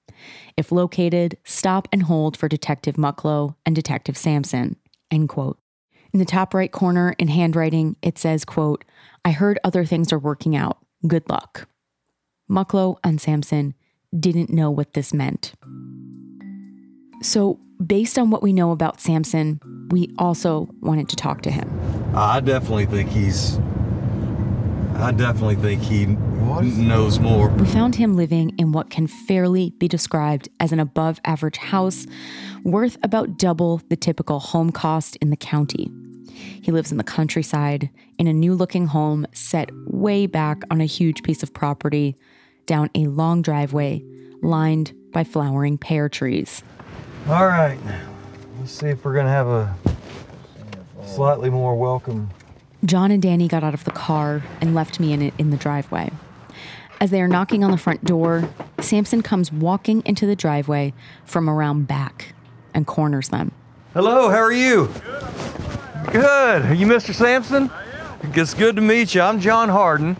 If 0.56 0.72
located, 0.72 1.38
stop 1.44 1.88
and 1.92 2.02
hold 2.02 2.36
for 2.36 2.48
Detective 2.48 2.96
Mucklow 2.96 3.54
and 3.64 3.74
Detective 3.74 4.16
Sampson, 4.16 4.76
end 5.10 5.28
quote. 5.28 5.58
In 6.12 6.18
the 6.18 6.24
top 6.24 6.54
right 6.54 6.70
corner 6.70 7.14
in 7.18 7.28
handwriting, 7.28 7.96
it 8.02 8.18
says, 8.18 8.44
quote, 8.44 8.84
I 9.24 9.32
heard 9.32 9.58
other 9.64 9.84
things 9.84 10.12
are 10.12 10.18
working 10.18 10.54
out. 10.54 10.78
Good 11.06 11.28
luck. 11.28 11.68
Mucklow 12.48 12.98
and 13.02 13.20
Sampson 13.20 13.74
didn't 14.18 14.50
know 14.50 14.70
what 14.70 14.92
this 14.92 15.12
meant. 15.12 15.54
So, 17.22 17.58
based 17.84 18.18
on 18.18 18.30
what 18.30 18.42
we 18.42 18.52
know 18.52 18.70
about 18.70 19.00
Sampson, 19.00 19.60
we 19.90 20.14
also 20.18 20.68
wanted 20.80 21.08
to 21.10 21.16
talk 21.16 21.42
to 21.42 21.50
him. 21.50 21.68
I 22.14 22.40
definitely 22.40 22.86
think 22.86 23.10
he's. 23.10 23.58
I 24.96 25.10
definitely 25.10 25.56
think 25.56 25.82
he 25.82 26.06
knows 26.06 27.18
more. 27.18 27.48
We 27.48 27.66
found 27.66 27.96
him 27.96 28.16
living 28.16 28.54
in 28.58 28.70
what 28.72 28.90
can 28.90 29.08
fairly 29.08 29.70
be 29.78 29.88
described 29.88 30.48
as 30.60 30.70
an 30.70 30.78
above 30.78 31.20
average 31.24 31.56
house 31.56 32.06
worth 32.62 32.96
about 33.02 33.38
double 33.38 33.82
the 33.88 33.96
typical 33.96 34.38
home 34.38 34.70
cost 34.70 35.16
in 35.16 35.30
the 35.30 35.36
county. 35.36 35.90
He 36.62 36.70
lives 36.70 36.92
in 36.92 36.98
the 36.98 37.04
countryside 37.04 37.90
in 38.18 38.26
a 38.26 38.32
new 38.32 38.54
looking 38.54 38.86
home 38.86 39.26
set 39.32 39.70
way 39.86 40.26
back 40.26 40.62
on 40.70 40.80
a 40.80 40.86
huge 40.86 41.22
piece 41.22 41.42
of 41.42 41.52
property 41.52 42.16
down 42.66 42.88
a 42.94 43.06
long 43.06 43.42
driveway 43.42 44.02
lined 44.42 44.94
by 45.12 45.24
flowering 45.24 45.76
pear 45.76 46.08
trees. 46.08 46.62
All 47.26 47.46
right. 47.46 47.78
Let's 48.58 48.72
see 48.72 48.88
if 48.88 49.02
we're 49.02 49.14
to 49.14 49.30
have 49.30 49.46
a 49.46 49.74
slightly 51.06 51.48
more 51.48 51.74
welcome. 51.74 52.28
John 52.84 53.10
and 53.10 53.22
Danny 53.22 53.48
got 53.48 53.64
out 53.64 53.72
of 53.72 53.84
the 53.84 53.92
car 53.92 54.42
and 54.60 54.74
left 54.74 55.00
me 55.00 55.14
in 55.14 55.22
it 55.22 55.32
in 55.38 55.48
the 55.48 55.56
driveway. 55.56 56.10
As 57.00 57.10
they 57.10 57.22
are 57.22 57.28
knocking 57.28 57.64
on 57.64 57.70
the 57.70 57.78
front 57.78 58.04
door, 58.04 58.46
Sampson 58.80 59.22
comes 59.22 59.50
walking 59.50 60.02
into 60.04 60.26
the 60.26 60.36
driveway 60.36 60.92
from 61.24 61.48
around 61.48 61.88
back 61.88 62.34
and 62.74 62.86
corners 62.86 63.30
them. 63.30 63.52
Hello, 63.94 64.28
how 64.28 64.40
are 64.40 64.52
you? 64.52 64.90
Good. 66.12 66.62
Are 66.66 66.74
you 66.74 66.86
Mr. 66.86 67.14
Sampson? 67.14 67.70
It's 68.34 68.52
good 68.52 68.76
to 68.76 68.82
meet 68.82 69.14
you. 69.14 69.22
I'm 69.22 69.40
John 69.40 69.70
Harden. 69.70 70.18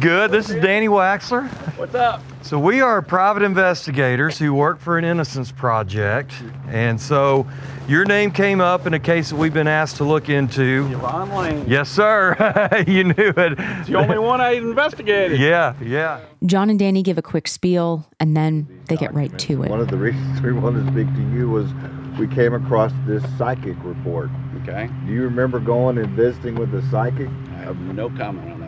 Good. 0.00 0.30
This 0.30 0.50
is 0.50 0.56
Danny 0.62 0.88
Waxler. 0.88 1.48
What's 1.78 1.94
up? 1.94 2.22
So 2.42 2.58
we 2.58 2.80
are 2.80 3.00
private 3.02 3.42
investigators 3.44 4.36
who 4.38 4.52
work 4.52 4.80
for 4.80 4.98
an 4.98 5.04
innocence 5.04 5.52
project, 5.52 6.32
and 6.68 7.00
so 7.00 7.46
your 7.86 8.04
name 8.04 8.32
came 8.32 8.60
up 8.60 8.86
in 8.86 8.94
a 8.94 8.98
case 8.98 9.30
that 9.30 9.36
we've 9.36 9.54
been 9.54 9.68
asked 9.68 9.96
to 9.98 10.04
look 10.04 10.28
into. 10.28 10.88
Yvonne 10.90 11.30
Lane. 11.30 11.64
Yes, 11.68 11.88
sir. 11.88 12.36
you 12.86 13.04
knew 13.04 13.32
it. 13.36 13.54
It's 13.58 13.88
the 13.88 13.94
only 13.94 14.18
one 14.18 14.40
I 14.40 14.52
investigated. 14.52 15.38
Yeah, 15.38 15.74
yeah. 15.80 16.20
John 16.46 16.68
and 16.68 16.78
Danny 16.78 17.02
give 17.02 17.18
a 17.18 17.22
quick 17.22 17.46
spiel 17.46 18.04
and 18.18 18.36
then 18.36 18.66
they 18.88 18.96
get 18.96 19.14
right 19.14 19.36
to 19.38 19.62
it. 19.62 19.70
One 19.70 19.80
of 19.80 19.88
the 19.88 19.96
reasons 19.96 20.40
we 20.42 20.52
wanted 20.52 20.86
to 20.86 20.92
speak 20.92 21.14
to 21.14 21.30
you 21.32 21.48
was 21.48 21.70
we 22.18 22.26
came 22.26 22.54
across 22.54 22.92
this 23.06 23.22
psychic 23.38 23.76
report. 23.82 24.30
Okay. 24.62 24.88
Do 25.06 25.12
you 25.12 25.22
remember 25.22 25.60
going 25.60 25.98
and 25.98 26.08
visiting 26.10 26.56
with 26.56 26.70
the 26.72 26.82
psychic? 26.90 27.28
I 27.28 27.58
have 27.58 27.76
no 27.78 28.10
comment 28.10 28.50
on 28.50 28.60
that. 28.60 28.61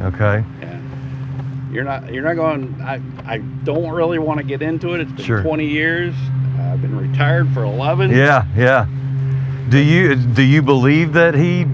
Okay. 0.00 0.44
Yeah. 0.60 0.80
You're 1.70 1.84
not. 1.84 2.12
You're 2.12 2.24
not 2.24 2.34
going. 2.36 2.80
I. 2.80 3.00
I 3.26 3.38
don't 3.38 3.90
really 3.90 4.18
want 4.18 4.38
to 4.38 4.44
get 4.44 4.62
into 4.62 4.94
it. 4.94 5.00
It's 5.00 5.12
been 5.12 5.24
Sure. 5.24 5.42
20 5.42 5.66
years. 5.66 6.14
I've 6.58 6.80
been 6.80 6.96
retired 6.96 7.48
for 7.52 7.64
11. 7.64 8.10
Yeah, 8.10 8.44
yeah. 8.56 8.86
Do 9.68 9.78
you 9.78 10.14
do 10.14 10.42
you 10.42 10.62
believe 10.62 11.12
that 11.14 11.34
he 11.34 11.64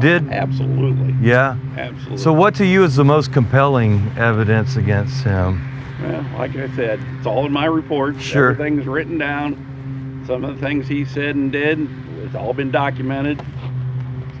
did? 0.00 0.28
Absolutely. 0.32 1.14
Yeah. 1.20 1.56
Absolutely. 1.76 2.18
So 2.18 2.32
what 2.32 2.54
to 2.56 2.66
you 2.66 2.84
is 2.84 2.96
the 2.96 3.04
most 3.04 3.32
compelling 3.32 4.12
evidence 4.16 4.76
against 4.76 5.22
him? 5.24 5.66
Well, 6.02 6.24
like 6.38 6.56
I 6.56 6.74
said, 6.74 7.00
it's 7.18 7.26
all 7.26 7.46
in 7.46 7.52
my 7.52 7.66
reports. 7.66 8.20
Sure. 8.20 8.50
Everything's 8.50 8.86
written 8.86 9.18
down. 9.18 10.24
Some 10.26 10.44
of 10.44 10.54
the 10.54 10.60
things 10.60 10.88
he 10.88 11.04
said 11.04 11.36
and 11.36 11.52
did, 11.52 11.88
it's 12.24 12.34
all 12.34 12.52
been 12.54 12.70
documented. 12.70 13.42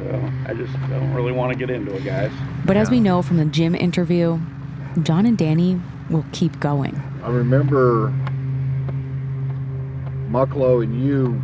So 0.00 0.32
I 0.46 0.54
just 0.54 0.72
don't 0.88 1.12
really 1.14 1.32
want 1.32 1.52
to 1.52 1.58
get 1.58 1.70
into 1.70 1.94
it, 1.94 2.04
guys. 2.04 2.32
But 2.64 2.76
as 2.76 2.90
we 2.90 3.00
know 3.00 3.22
from 3.22 3.36
the 3.36 3.44
Jim 3.44 3.74
interview, 3.74 4.38
John 5.02 5.26
and 5.26 5.36
Danny 5.36 5.80
will 6.08 6.24
keep 6.32 6.58
going. 6.58 7.00
I 7.22 7.28
remember 7.30 8.12
Mucklow 10.30 10.82
and 10.82 11.04
you 11.04 11.40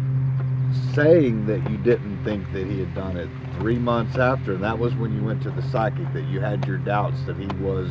saying 0.95 1.47
that 1.47 1.71
you 1.71 1.77
didn't 1.79 2.23
think 2.25 2.51
that 2.53 2.67
he 2.67 2.81
had 2.81 2.95
done 2.95 3.17
it 3.17 3.29
three 3.59 3.79
months 3.79 4.17
after, 4.17 4.55
and 4.55 4.65
that 4.65 4.79
was 4.79 4.95
when 4.95 5.15
you 5.15 5.23
went 5.23 5.43
to 5.43 5.51
the 5.51 5.63
psychic 5.71 6.11
that 6.13 6.25
you 6.25 6.41
had 6.41 6.67
your 6.67 6.79
doubts 6.79 7.23
that 7.27 7.37
he 7.37 7.47
was 7.63 7.91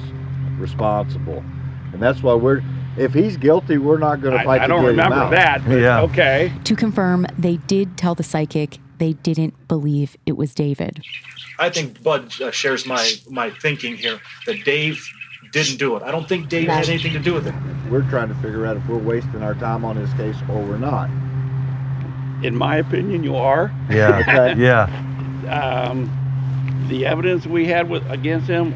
responsible, 0.58 1.44
and 1.94 2.02
that's 2.02 2.24
why 2.24 2.34
we're. 2.34 2.62
If 2.98 3.14
he's 3.14 3.36
guilty, 3.36 3.78
we're 3.78 3.98
not 3.98 4.22
going 4.22 4.38
to 4.38 4.44
fight 4.46 4.62
I 4.62 4.68
to 4.68 4.70
don't 4.70 4.86
remember 4.86 5.30
that, 5.32 5.66
but 5.66 5.80
Yeah. 5.80 6.02
okay. 6.04 6.54
To 6.64 6.78
confirm, 6.78 7.28
they 7.38 7.58
did 7.58 7.98
tell 7.98 8.16
the 8.16 8.24
psychic 8.24 8.80
they 8.98 9.14
didn't 9.14 9.68
believe 9.68 10.18
it 10.26 10.38
was 10.38 10.54
David. 10.54 11.04
I 11.60 11.70
think 11.70 12.02
Bud 12.04 12.40
uh, 12.42 12.52
shares 12.52 12.86
my 12.86 13.12
my 13.30 13.50
thinking 13.50 13.96
here 13.96 14.20
that 14.46 14.64
Dave 14.66 15.06
didn't 15.52 15.78
do 15.78 15.96
it. 15.96 16.04
I 16.04 16.12
don't 16.12 16.28
think 16.28 16.50
Dave 16.50 16.68
had 16.68 16.90
anything 16.90 17.14
to 17.14 17.20
do 17.20 17.34
with 17.34 17.48
it. 17.48 17.54
We're 17.90 18.08
trying 18.10 18.28
to 18.30 18.36
figure 18.36 18.66
out 18.66 18.78
if 18.78 18.88
we're 18.88 18.98
wasting 18.98 19.42
our 19.44 19.54
time 19.56 19.86
on 19.86 19.96
this 19.96 20.12
case 20.14 20.36
or 20.50 20.62
we're 20.62 20.78
not. 20.78 21.10
In 22.44 22.56
my 22.56 22.78
opinion, 22.78 23.24
you 23.24 23.36
are. 23.36 23.72
Yeah. 23.90 24.20
Okay. 24.28 24.62
Yeah. 24.62 24.84
Um, 25.50 26.10
the 26.90 27.06
evidence 27.06 27.46
we 27.46 27.66
had 27.66 27.90
with 27.90 28.04
against 28.10 28.48
him, 28.48 28.74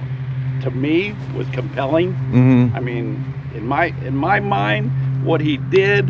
to 0.61 0.71
me, 0.71 1.15
was 1.35 1.47
compelling. 1.49 2.13
Mhm. 2.31 2.75
I 2.75 2.79
mean, 2.79 3.33
in 3.55 3.67
my 3.67 3.85
in 4.05 4.15
my 4.15 4.39
mind, 4.39 4.91
what 5.25 5.41
he 5.41 5.57
did, 5.57 6.09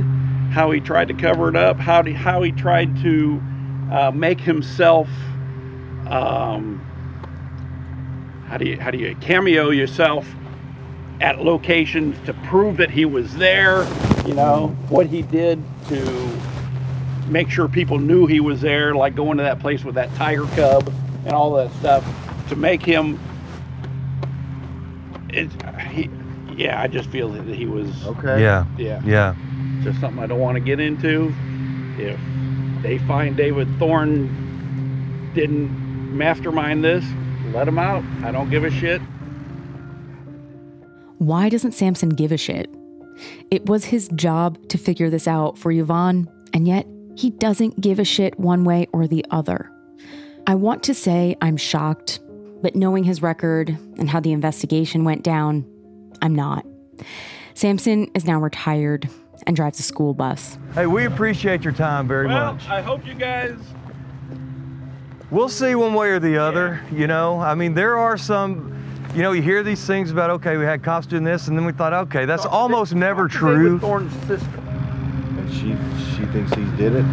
how 0.52 0.72
he 0.72 0.80
tried 0.80 1.08
to 1.08 1.14
cover 1.14 1.50
it 1.50 1.56
up, 1.56 1.78
how 1.80 2.04
he, 2.04 2.14
how 2.14 2.42
he 2.42 2.52
tried 2.52 3.02
to 3.02 3.42
uh, 3.92 4.12
make 4.12 4.40
himself, 4.40 5.08
um, 6.08 6.80
how 8.48 8.58
do 8.58 8.66
you 8.66 8.80
how 8.80 8.92
do 8.92 8.98
you 8.98 9.16
cameo 9.22 9.70
yourself 9.70 10.28
at 11.22 11.44
locations 11.44 12.18
to 12.26 12.34
prove 12.46 12.78
that 12.78 12.90
he 12.90 13.06
was 13.06 13.36
there? 13.36 13.88
You 14.28 14.34
know 14.34 14.68
what 14.90 15.08
he 15.08 15.22
did 15.22 15.64
to 15.88 16.40
make 17.28 17.50
sure 17.50 17.68
people 17.68 18.00
knew 18.00 18.26
he 18.26 18.40
was 18.40 18.62
there, 18.62 18.96
like 18.96 19.16
going 19.16 19.38
to 19.38 19.44
that 19.44 19.60
place 19.60 19.84
with 19.84 19.96
that 19.96 20.14
tiger 20.16 20.46
cub 20.56 20.92
and 21.26 21.34
all 21.34 21.54
that 21.56 21.72
stuff, 21.74 22.06
to 22.50 22.56
make 22.56 22.84
him. 22.84 23.20
It, 25.30 25.50
he, 25.92 26.10
yeah, 26.56 26.82
I 26.82 26.88
just 26.88 27.10
feel 27.10 27.30
that 27.30 27.46
he 27.46 27.66
was 27.66 28.06
Okay. 28.08 28.42
Yeah. 28.42 28.66
Yeah. 28.78 29.02
Yeah. 29.06 29.36
just 29.84 30.00
something 30.00 30.22
I 30.22 30.28
don't 30.28 30.40
want 30.40 30.56
to 30.56 30.60
get 30.60 30.80
into. 30.80 31.34
If 31.98 32.20
they 32.82 32.98
find 33.00 33.36
David 33.36 33.68
Thorne 33.78 35.32
didn't 35.34 36.16
mastermind 36.16 36.84
this, 36.84 37.06
let 37.54 37.68
him 37.68 37.80
out. 37.80 38.04
I 38.24 38.32
don't 38.32 38.50
give 38.50 38.64
a 38.64 38.72
shit. 38.72 39.02
Why 41.18 41.50
doesn't 41.50 41.74
Sampson 41.74 42.10
give 42.10 42.32
a 42.32 42.38
shit? 42.38 42.70
It 43.52 43.66
was 43.66 43.86
his 43.86 44.08
job 44.10 44.58
to 44.70 44.78
figure 44.78 45.10
this 45.10 45.28
out 45.28 45.58
for 45.58 45.72
Yvonne, 45.72 46.30
and 46.54 46.68
yet 46.68 46.88
he 47.16 47.32
doesn't 47.32 47.82
give 47.82 48.00
a 48.00 48.06
shit 48.06 48.40
one 48.40 48.64
way 48.64 48.88
or 48.94 49.08
the 49.08 49.26
other. 49.30 49.70
I 50.48 50.56
want 50.56 50.84
to 50.84 50.94
say 50.94 51.36
I'm 51.42 51.58
shocked, 51.58 52.20
but 52.62 52.76
knowing 52.76 53.04
his 53.04 53.22
record 53.22 53.70
and 53.98 54.10
how 54.10 54.20
the 54.20 54.32
investigation 54.32 55.04
went 55.04 55.24
down, 55.24 55.66
I'm 56.22 56.34
not. 56.34 56.66
Sampson 57.54 58.10
is 58.16 58.26
now 58.26 58.40
retired 58.40 59.10
and 59.48 59.56
drives 59.56 59.80
a 59.80 59.84
school 59.84 60.14
bus. 60.14 60.58
Hey, 60.74 60.88
we 60.88 61.06
appreciate 61.06 61.64
your 61.64 61.74
time 61.74 62.08
very 62.08 62.28
much. 62.28 62.36
Well, 62.36 62.54
much. 62.54 62.68
I 62.68 62.82
hope 62.82 63.06
you 63.06 63.14
guys. 63.14 63.58
We'll 65.32 65.50
see 65.50 65.76
one 65.76 65.94
way 65.94 66.10
or 66.10 66.20
the 66.20 66.38
other. 66.38 66.82
You 66.92 67.08
know, 67.08 67.40
I 67.40 67.56
mean, 67.56 67.74
there 67.74 67.98
are 67.98 68.18
some. 68.18 68.76
You 69.16 69.24
know, 69.24 69.32
you 69.32 69.42
hear 69.42 69.64
these 69.64 69.86
things 69.86 70.12
about 70.12 70.30
okay, 70.30 70.58
we 70.58 70.66
had 70.66 70.84
cops 70.84 71.08
doing 71.08 71.24
this, 71.24 71.48
and 71.48 71.58
then 71.58 71.66
we 71.66 71.72
thought, 71.72 71.94
okay, 71.94 72.26
that's 72.26 72.46
almost 72.46 72.94
never 72.94 73.28
true. 73.28 73.64
David 73.64 73.82
Thorne's 73.82 74.28
sister. 74.28 74.60
And 74.60 75.52
she 75.52 75.76
she 76.16 76.26
thinks 76.32 76.54
he 76.54 76.64
did 76.78 76.96
it. 76.96 77.06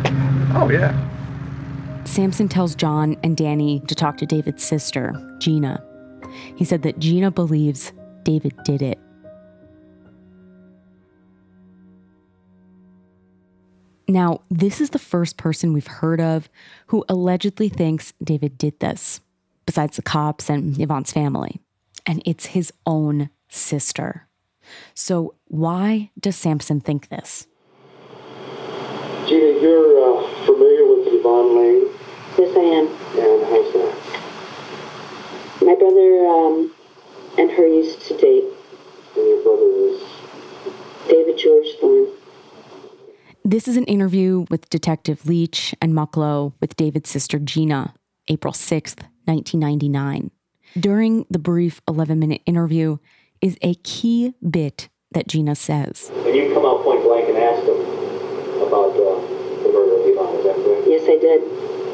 Oh 0.54 0.68
yeah. 0.70 0.94
Sampson 2.04 2.48
tells 2.48 2.74
John 2.74 3.16
and 3.22 3.36
Danny 3.36 3.80
to 3.88 3.94
talk 3.94 4.16
to 4.18 4.26
David's 4.26 4.62
sister, 4.62 5.12
Gina. 5.38 5.82
He 6.56 6.64
said 6.64 6.82
that 6.82 6.98
Gina 6.98 7.30
believes 7.30 7.92
David 8.22 8.52
did 8.64 8.82
it. 8.82 8.98
Now, 14.08 14.42
this 14.50 14.80
is 14.80 14.90
the 14.90 14.98
first 15.00 15.36
person 15.36 15.72
we've 15.72 15.86
heard 15.86 16.20
of 16.20 16.48
who 16.88 17.04
allegedly 17.08 17.68
thinks 17.68 18.12
David 18.22 18.56
did 18.56 18.78
this, 18.78 19.20
besides 19.66 19.96
the 19.96 20.02
cops 20.02 20.48
and 20.48 20.78
Yvonne's 20.80 21.12
family. 21.12 21.60
And 22.06 22.22
it's 22.24 22.46
his 22.46 22.72
own 22.86 23.30
sister. 23.48 24.28
So, 24.94 25.34
why 25.48 26.10
does 26.20 26.36
Sampson 26.36 26.80
think 26.80 27.08
this? 27.08 27.46
Gina, 29.26 29.60
you're 29.60 30.18
uh, 30.18 30.44
familiar 30.44 30.86
with 30.86 31.08
Yvonne 31.08 31.56
Lane, 31.56 31.86
Yes, 32.38 32.56
I 32.56 32.60
am. 32.60 32.86
and 32.86 33.42
how's 33.50 33.72
that? 33.72 33.94
My 35.62 35.74
brother 35.74 36.26
um, 36.26 36.72
and 37.38 37.50
her 37.50 37.66
used 37.66 38.02
to 38.08 38.16
date. 38.16 38.44
And 39.16 39.26
your 39.26 39.42
brother 39.42 39.66
is 39.66 40.02
David 41.08 41.38
George 41.38 41.66
Thorne. 41.80 42.08
This 43.46 43.68
is 43.68 43.76
an 43.76 43.84
interview 43.84 44.44
with 44.50 44.68
Detective 44.70 45.24
Leach 45.24 45.72
and 45.80 45.94
Mucklow 45.94 46.54
with 46.58 46.74
David's 46.74 47.08
sister 47.08 47.38
Gina, 47.38 47.94
April 48.26 48.52
6th, 48.52 49.06
1999. 49.30 50.32
During 50.74 51.26
the 51.30 51.38
brief 51.38 51.80
11 51.86 52.18
minute 52.18 52.42
interview 52.44 52.98
is 53.40 53.56
a 53.62 53.76
key 53.86 54.34
bit 54.42 54.88
that 55.12 55.28
Gina 55.28 55.54
says. 55.54 56.10
And 56.26 56.34
you 56.34 56.52
come 56.52 56.66
out 56.66 56.82
point 56.82 57.06
blank 57.06 57.28
and 57.30 57.38
ask 57.38 57.62
him 57.62 58.66
about 58.66 58.98
uh, 58.98 59.14
the 59.62 59.70
murder 59.70 59.94
of 59.94 60.10
Yvonne, 60.10 60.34
is 60.34 60.44
that 60.50 60.58
correct? 60.66 60.82
Yes, 60.90 61.06
I 61.06 61.14
did. 61.14 61.38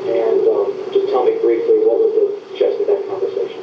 And 0.08 0.40
um, 0.48 0.72
just 0.88 1.12
tell 1.12 1.28
me 1.28 1.36
briefly 1.36 1.84
what 1.84 2.00
was 2.00 2.12
the 2.16 2.56
gist 2.56 2.80
of 2.80 2.88
that 2.88 3.04
conversation? 3.12 3.60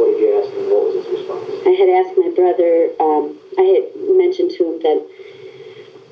What 0.00 0.16
did 0.16 0.24
you 0.24 0.32
ask 0.32 0.48
him? 0.48 0.72
What 0.72 0.96
was 0.96 1.04
his 1.04 1.20
response? 1.20 1.44
I 1.68 1.76
had 1.76 1.92
asked 1.92 2.16
my 2.16 2.32
brother, 2.32 2.88
um, 3.04 3.36
I 3.60 3.64
had 3.68 4.16
mentioned 4.16 4.56
to 4.56 4.64
him 4.64 4.80
that 4.80 5.27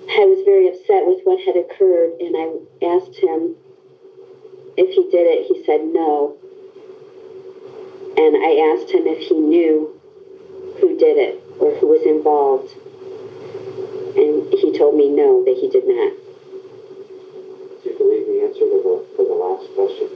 I 0.08 0.24
was 0.24 0.44
very 0.44 0.68
upset 0.68 1.04
with 1.04 1.20
what 1.24 1.40
had 1.42 1.56
occurred, 1.56 2.20
and 2.20 2.32
I 2.38 2.46
asked 2.86 3.18
him 3.18 3.56
if 4.78 4.94
he 4.94 5.02
did 5.10 5.26
it. 5.26 5.50
He 5.50 5.64
said 5.66 5.82
no. 5.82 6.38
And 8.16 8.32
I 8.38 8.72
asked 8.72 8.90
him 8.94 9.04
if 9.06 9.18
he 9.28 9.34
knew 9.34 10.00
who 10.80 10.96
did 10.96 11.18
it 11.18 11.42
or 11.58 11.74
who 11.76 11.88
was 11.90 12.06
involved. 12.06 12.70
And 14.16 14.48
he 14.54 14.72
told 14.78 14.96
me 14.96 15.10
no, 15.10 15.44
that 15.44 15.58
he 15.58 15.68
did 15.68 15.84
not. 15.84 16.12
Do 17.82 17.90
you 17.90 17.98
believe 17.98 18.26
the 18.30 18.46
answer 18.46 18.64
to 18.64 18.78
the, 18.80 18.94
to 19.18 19.22
the 19.26 19.36
last 19.36 19.68
question? 19.74 20.08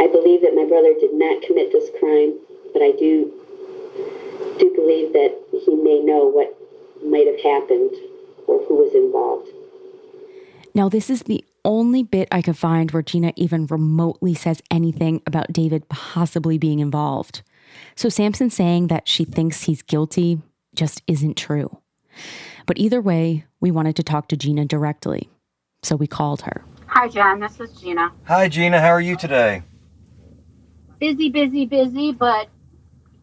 I 0.00 0.08
believe 0.08 0.42
that 0.42 0.56
my 0.56 0.64
brother 0.66 0.96
did 0.98 1.14
not 1.14 1.42
commit 1.46 1.70
this 1.70 1.92
crime, 2.00 2.40
but 2.72 2.82
I 2.82 2.90
do 2.96 3.30
do 4.58 4.72
believe 4.74 5.12
that 5.12 5.34
he 5.52 5.74
may 5.76 6.00
know 6.00 6.26
what 6.26 6.54
might 7.02 7.26
have 7.26 7.40
happened 7.42 7.94
or 8.46 8.62
who 8.64 8.74
was 8.76 8.94
involved. 8.94 9.48
Now, 10.74 10.88
this 10.88 11.08
is 11.08 11.22
the 11.22 11.44
only 11.64 12.02
bit 12.02 12.28
I 12.32 12.42
could 12.42 12.56
find 12.56 12.90
where 12.90 13.02
Gina 13.02 13.32
even 13.36 13.66
remotely 13.66 14.34
says 14.34 14.62
anything 14.70 15.22
about 15.26 15.52
David 15.52 15.88
possibly 15.88 16.58
being 16.58 16.80
involved. 16.80 17.42
So, 17.96 18.08
Sampson 18.08 18.50
saying 18.50 18.88
that 18.88 19.08
she 19.08 19.24
thinks 19.24 19.62
he's 19.62 19.82
guilty 19.82 20.42
just 20.74 21.02
isn't 21.06 21.36
true. 21.36 21.78
But 22.66 22.78
either 22.78 23.00
way, 23.00 23.44
we 23.60 23.70
wanted 23.70 23.96
to 23.96 24.02
talk 24.02 24.28
to 24.28 24.36
Gina 24.36 24.64
directly. 24.64 25.28
So 25.82 25.96
we 25.96 26.06
called 26.06 26.42
her. 26.42 26.64
Hi, 26.86 27.08
John. 27.08 27.40
This 27.40 27.60
is 27.60 27.72
Gina. 27.72 28.10
Hi, 28.24 28.48
Gina. 28.48 28.80
How 28.80 28.88
are 28.88 29.00
you 29.00 29.16
today? 29.16 29.62
Busy, 30.98 31.28
busy, 31.28 31.66
busy, 31.66 32.12
but 32.12 32.48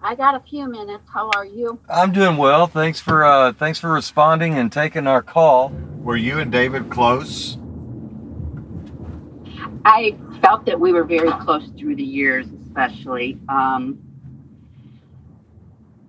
I 0.03 0.15
got 0.15 0.35
a 0.35 0.39
few 0.39 0.67
minutes. 0.67 1.03
How 1.13 1.29
are 1.35 1.45
you? 1.45 1.79
I'm 1.89 2.11
doing 2.11 2.37
well. 2.37 2.67
Thanks 2.67 2.99
for 2.99 3.23
uh, 3.23 3.53
thanks 3.53 3.79
for 3.79 3.91
responding 3.91 4.55
and 4.55 4.71
taking 4.71 5.07
our 5.07 5.21
call. 5.21 5.71
Were 5.99 6.15
you 6.17 6.39
and 6.39 6.51
David 6.51 6.89
close? 6.89 7.57
I 9.85 10.15
felt 10.41 10.65
that 10.65 10.79
we 10.79 10.91
were 10.91 11.03
very 11.03 11.31
close 11.31 11.67
through 11.77 11.95
the 11.95 12.03
years, 12.03 12.47
especially. 12.67 13.37
Um, 13.49 13.99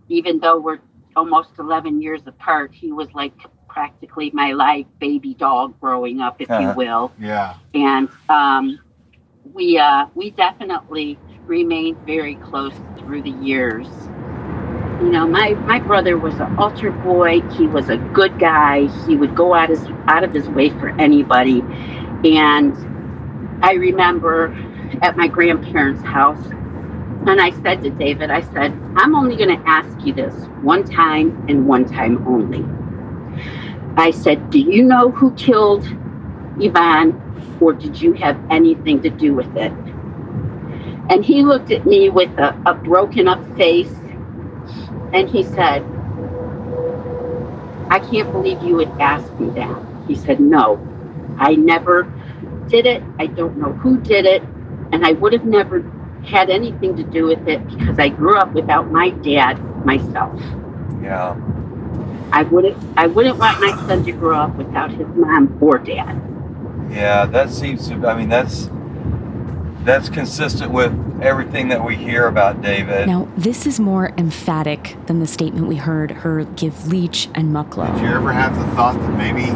even 0.08 0.40
though 0.40 0.58
we're 0.58 0.80
almost 1.16 1.50
11 1.58 2.00
years 2.02 2.20
apart, 2.26 2.72
he 2.74 2.92
was 2.92 3.08
like 3.14 3.32
practically 3.68 4.30
my 4.34 4.52
live 4.52 4.86
baby 4.98 5.34
dog 5.34 5.78
growing 5.80 6.20
up, 6.20 6.36
if 6.40 6.48
you 6.48 6.54
Uh-huh. 6.54 6.74
will. 6.76 7.12
Yeah. 7.18 7.54
And 7.74 8.08
um, 8.28 8.78
we 9.52 9.78
uh, 9.78 10.06
we 10.14 10.30
definitely 10.30 11.18
remained 11.46 11.98
very 12.06 12.36
close 12.36 12.74
through 12.98 13.22
the 13.22 13.30
years. 13.30 13.86
You 15.00 15.10
know, 15.10 15.26
my, 15.26 15.54
my 15.54 15.80
brother 15.80 16.16
was 16.16 16.34
an 16.34 16.56
altar 16.58 16.90
boy. 16.90 17.40
He 17.50 17.66
was 17.66 17.88
a 17.88 17.96
good 17.96 18.38
guy. 18.38 18.86
He 19.06 19.16
would 19.16 19.34
go 19.34 19.52
out, 19.52 19.68
his, 19.68 19.84
out 20.06 20.22
of 20.22 20.32
his 20.32 20.48
way 20.48 20.70
for 20.70 20.88
anybody. 21.00 21.60
And 22.24 22.74
I 23.64 23.72
remember 23.72 24.54
at 25.02 25.16
my 25.16 25.26
grandparents' 25.26 26.02
house, 26.02 26.44
and 27.26 27.40
I 27.40 27.50
said 27.62 27.82
to 27.82 27.90
David, 27.90 28.30
I 28.30 28.42
said, 28.52 28.72
I'm 28.96 29.14
only 29.14 29.36
going 29.36 29.56
to 29.56 29.68
ask 29.68 30.06
you 30.06 30.12
this 30.12 30.34
one 30.62 30.84
time 30.84 31.46
and 31.48 31.66
one 31.66 31.84
time 31.84 32.26
only. 32.26 32.64
I 33.96 34.10
said, 34.10 34.50
Do 34.50 34.58
you 34.58 34.84
know 34.84 35.10
who 35.10 35.32
killed 35.34 35.84
Yvonne, 36.60 37.58
or 37.60 37.72
did 37.72 38.00
you 38.00 38.12
have 38.14 38.38
anything 38.50 39.02
to 39.02 39.10
do 39.10 39.34
with 39.34 39.56
it? 39.56 39.72
And 41.12 41.22
he 41.22 41.42
looked 41.42 41.70
at 41.70 41.84
me 41.84 42.08
with 42.08 42.30
a, 42.38 42.58
a 42.64 42.72
broken 42.72 43.28
up 43.28 43.38
face 43.54 43.92
and 45.12 45.28
he 45.28 45.42
said, 45.42 45.82
I 47.90 47.98
can't 47.98 48.32
believe 48.32 48.62
you 48.62 48.76
would 48.76 48.88
ask 48.98 49.30
me 49.34 49.50
that. 49.50 49.84
He 50.08 50.14
said, 50.14 50.40
No, 50.40 50.80
I 51.36 51.54
never 51.54 52.10
did 52.68 52.86
it. 52.86 53.02
I 53.18 53.26
don't 53.26 53.58
know 53.58 53.74
who 53.74 54.00
did 54.00 54.24
it. 54.24 54.42
And 54.90 55.04
I 55.04 55.12
would 55.12 55.34
have 55.34 55.44
never 55.44 55.82
had 56.24 56.48
anything 56.48 56.96
to 56.96 57.02
do 57.02 57.26
with 57.26 57.46
it 57.46 57.68
because 57.68 57.98
I 57.98 58.08
grew 58.08 58.38
up 58.38 58.54
without 58.54 58.90
my 58.90 59.10
dad 59.10 59.62
myself. 59.84 60.40
Yeah. 61.02 61.36
I 62.32 62.44
wouldn't 62.44 62.78
I 62.96 63.06
wouldn't 63.06 63.36
want 63.36 63.60
my 63.60 63.76
son 63.86 64.02
to 64.06 64.12
grow 64.12 64.38
up 64.38 64.56
without 64.56 64.90
his 64.90 65.08
mom 65.08 65.58
or 65.60 65.76
dad. 65.76 66.22
Yeah, 66.90 67.26
that 67.26 67.50
seems 67.50 67.86
to. 67.88 68.06
I 68.06 68.16
mean, 68.16 68.30
that's 68.30 68.70
that's 69.84 70.08
consistent 70.08 70.72
with 70.72 70.92
everything 71.20 71.68
that 71.68 71.84
we 71.84 71.96
hear 71.96 72.26
about 72.26 72.62
David. 72.62 73.06
Now, 73.06 73.28
this 73.36 73.66
is 73.66 73.80
more 73.80 74.12
emphatic 74.18 74.96
than 75.06 75.20
the 75.20 75.26
statement 75.26 75.66
we 75.66 75.76
heard 75.76 76.10
her 76.10 76.44
give 76.44 76.88
Leach 76.88 77.28
and 77.34 77.52
Mucklow. 77.52 77.92
Did 77.94 78.02
you 78.02 78.14
ever 78.14 78.32
have 78.32 78.56
the 78.56 78.64
thought 78.74 78.94
that 78.94 79.16
maybe 79.16 79.46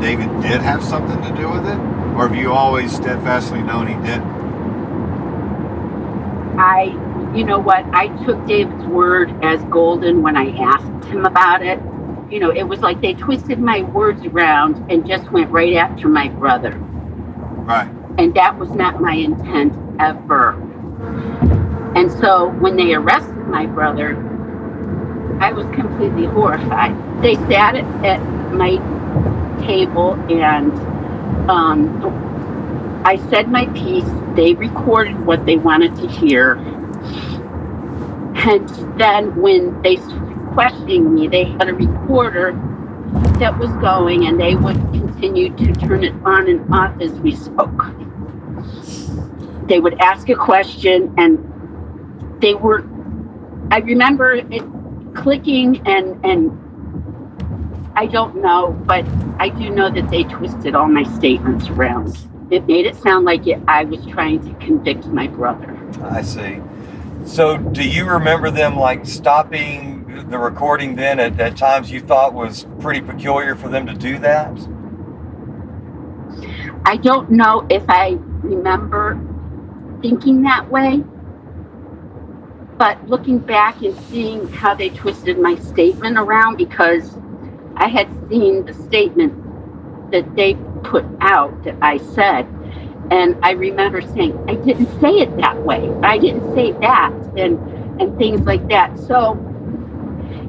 David 0.00 0.28
did 0.42 0.60
have 0.60 0.82
something 0.82 1.20
to 1.22 1.36
do 1.36 1.48
with 1.48 1.66
it? 1.66 1.78
Or 2.16 2.28
have 2.28 2.36
you 2.36 2.52
always 2.52 2.94
steadfastly 2.94 3.62
known 3.62 3.86
he 3.86 3.94
didn't? 4.06 4.42
I 6.58 7.12
you 7.34 7.44
know 7.44 7.58
what, 7.58 7.86
I 7.94 8.08
took 8.24 8.46
David's 8.46 8.84
word 8.84 9.32
as 9.42 9.62
golden 9.64 10.22
when 10.22 10.36
I 10.36 10.50
asked 10.50 11.06
him 11.06 11.24
about 11.24 11.62
it. 11.62 11.80
You 12.30 12.40
know, 12.40 12.50
it 12.50 12.64
was 12.64 12.80
like 12.80 13.00
they 13.00 13.14
twisted 13.14 13.58
my 13.58 13.82
words 13.82 14.24
around 14.26 14.90
and 14.90 15.06
just 15.06 15.30
went 15.32 15.50
right 15.50 15.74
after 15.74 16.08
my 16.08 16.28
brother. 16.28 16.72
Right. 16.76 17.90
And 18.18 18.34
that 18.34 18.58
was 18.58 18.70
not 18.70 19.00
my 19.00 19.14
intent 19.14 19.74
ever. 20.00 20.52
And 21.96 22.10
so 22.10 22.48
when 22.60 22.76
they 22.76 22.94
arrested 22.94 23.36
my 23.48 23.66
brother, 23.66 24.16
I 25.40 25.52
was 25.52 25.66
completely 25.74 26.26
horrified. 26.26 26.94
They 27.22 27.34
sat 27.34 27.74
at, 27.74 28.04
at 28.04 28.20
my 28.52 28.76
table 29.66 30.14
and 30.30 30.72
um, 31.50 33.02
I 33.04 33.16
said 33.30 33.48
my 33.48 33.66
piece. 33.66 34.08
They 34.34 34.54
recorded 34.54 35.18
what 35.26 35.44
they 35.44 35.56
wanted 35.56 35.96
to 35.96 36.06
hear. 36.08 36.54
And 38.34 38.68
then 38.98 39.36
when 39.40 39.82
they 39.82 39.96
questioning 40.54 41.14
me, 41.14 41.28
they 41.28 41.44
had 41.44 41.68
a 41.68 41.74
recorder 41.74 42.52
that 43.38 43.58
was 43.58 43.70
going 43.80 44.26
and 44.26 44.40
they 44.40 44.54
would 44.54 44.76
continue 44.92 45.54
to 45.56 45.72
turn 45.74 46.04
it 46.04 46.14
on 46.24 46.48
and 46.48 46.72
off 46.74 47.00
as 47.00 47.12
we 47.20 47.34
spoke. 47.34 47.86
They 49.68 49.80
would 49.80 50.00
ask 50.00 50.28
a 50.28 50.34
question 50.34 51.14
and 51.18 51.38
they 52.40 52.54
were, 52.54 52.84
I 53.70 53.78
remember 53.78 54.32
it 54.34 54.62
clicking 55.14 55.86
and, 55.86 56.24
and 56.24 57.92
I 57.94 58.06
don't 58.06 58.36
know, 58.36 58.72
but 58.86 59.04
I 59.38 59.48
do 59.48 59.70
know 59.70 59.90
that 59.90 60.10
they 60.10 60.24
twisted 60.24 60.74
all 60.74 60.88
my 60.88 61.04
statements 61.14 61.68
around. 61.68 62.16
It 62.50 62.66
made 62.66 62.86
it 62.86 62.96
sound 62.96 63.24
like 63.24 63.46
it, 63.46 63.60
I 63.66 63.84
was 63.84 64.04
trying 64.06 64.42
to 64.42 64.64
convict 64.64 65.06
my 65.06 65.26
brother. 65.26 65.78
I 66.02 66.22
see. 66.22 66.60
So, 67.24 67.56
do 67.56 67.88
you 67.88 68.08
remember 68.08 68.50
them 68.50 68.76
like 68.76 69.06
stopping 69.06 70.01
the 70.28 70.38
recording 70.38 70.96
then 70.96 71.20
at, 71.20 71.38
at 71.40 71.56
times 71.56 71.90
you 71.90 72.00
thought 72.00 72.32
was 72.32 72.66
pretty 72.80 73.00
peculiar 73.00 73.54
for 73.54 73.68
them 73.68 73.86
to 73.86 73.94
do 73.94 74.18
that? 74.18 74.56
I 76.84 76.96
don't 76.96 77.30
know 77.30 77.66
if 77.70 77.84
I 77.88 78.16
remember 78.42 79.20
thinking 80.00 80.42
that 80.42 80.68
way, 80.70 81.04
but 82.76 83.08
looking 83.08 83.38
back 83.38 83.82
and 83.82 83.96
seeing 84.06 84.48
how 84.48 84.74
they 84.74 84.90
twisted 84.90 85.38
my 85.38 85.54
statement 85.56 86.18
around 86.18 86.56
because 86.56 87.16
I 87.76 87.88
had 87.88 88.08
seen 88.28 88.64
the 88.64 88.74
statement 88.74 90.10
that 90.10 90.34
they 90.34 90.54
put 90.82 91.04
out 91.20 91.64
that 91.64 91.76
I 91.80 91.98
said. 91.98 92.46
And 93.10 93.36
I 93.42 93.52
remember 93.52 94.00
saying, 94.00 94.38
I 94.48 94.54
didn't 94.54 94.88
say 95.00 95.20
it 95.20 95.36
that 95.36 95.62
way. 95.62 95.92
I 96.02 96.18
didn't 96.18 96.54
say 96.54 96.72
that 96.72 97.12
and 97.36 97.58
and 98.00 98.16
things 98.18 98.40
like 98.42 98.66
that. 98.68 98.98
So 98.98 99.34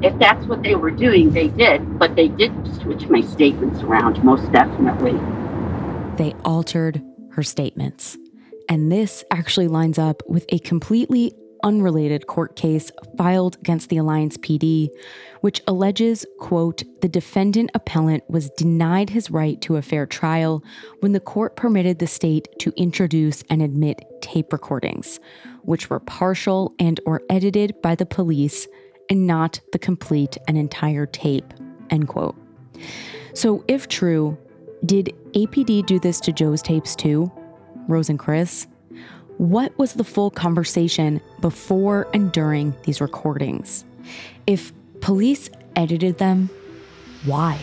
if 0.03 0.17
that's 0.19 0.45
what 0.47 0.61
they 0.63 0.75
were 0.75 0.91
doing, 0.91 1.31
they 1.31 1.47
did, 1.47 1.97
but 1.97 2.15
they 2.15 2.27
did 2.27 2.51
switch 2.81 3.07
my 3.07 3.21
statements 3.21 3.81
around 3.81 4.21
most 4.23 4.51
definitely. 4.51 5.13
They 6.17 6.35
altered 6.43 7.01
her 7.31 7.43
statements. 7.43 8.17
And 8.67 8.91
this 8.91 9.23
actually 9.31 9.69
lines 9.69 9.97
up 9.97 10.21
with 10.27 10.45
a 10.49 10.59
completely 10.59 11.33
unrelated 11.63 12.27
court 12.27 12.57
case 12.57 12.91
filed 13.17 13.55
against 13.55 13.87
the 13.87 13.95
Alliance 13.95 14.37
PD, 14.37 14.89
which 15.39 15.61
alleges, 15.67 16.25
quote, 16.37 16.83
the 17.01 17.07
defendant 17.07 17.71
appellant 17.73 18.29
was 18.29 18.49
denied 18.51 19.09
his 19.09 19.31
right 19.31 19.61
to 19.61 19.77
a 19.77 19.81
fair 19.81 20.05
trial 20.05 20.61
when 20.99 21.13
the 21.13 21.19
court 21.21 21.55
permitted 21.55 21.99
the 21.99 22.07
state 22.07 22.47
to 22.59 22.73
introduce 22.75 23.43
and 23.49 23.61
admit 23.61 24.03
tape 24.21 24.51
recordings, 24.51 25.21
which 25.61 25.89
were 25.89 26.01
partial 26.01 26.73
and 26.79 26.99
or 27.05 27.21
edited 27.29 27.73
by 27.81 27.95
the 27.95 28.05
police 28.05 28.67
and 29.09 29.27
not 29.27 29.59
the 29.71 29.79
complete 29.79 30.37
and 30.47 30.57
entire 30.57 31.05
tape, 31.05 31.53
end 31.89 32.07
quote. 32.07 32.35
So 33.33 33.63
if 33.67 33.87
true, 33.87 34.37
did 34.85 35.13
APD 35.33 35.85
do 35.85 35.99
this 35.99 36.19
to 36.21 36.31
Joe's 36.31 36.61
tapes 36.61 36.95
too? 36.95 37.31
Rose 37.87 38.09
and 38.09 38.19
Chris? 38.19 38.67
What 39.37 39.77
was 39.77 39.93
the 39.93 40.03
full 40.03 40.29
conversation 40.29 41.19
before 41.41 42.07
and 42.13 42.31
during 42.31 42.75
these 42.83 43.01
recordings? 43.01 43.83
If 44.45 44.71
police 45.01 45.49
edited 45.75 46.17
them, 46.17 46.49
why? 47.25 47.59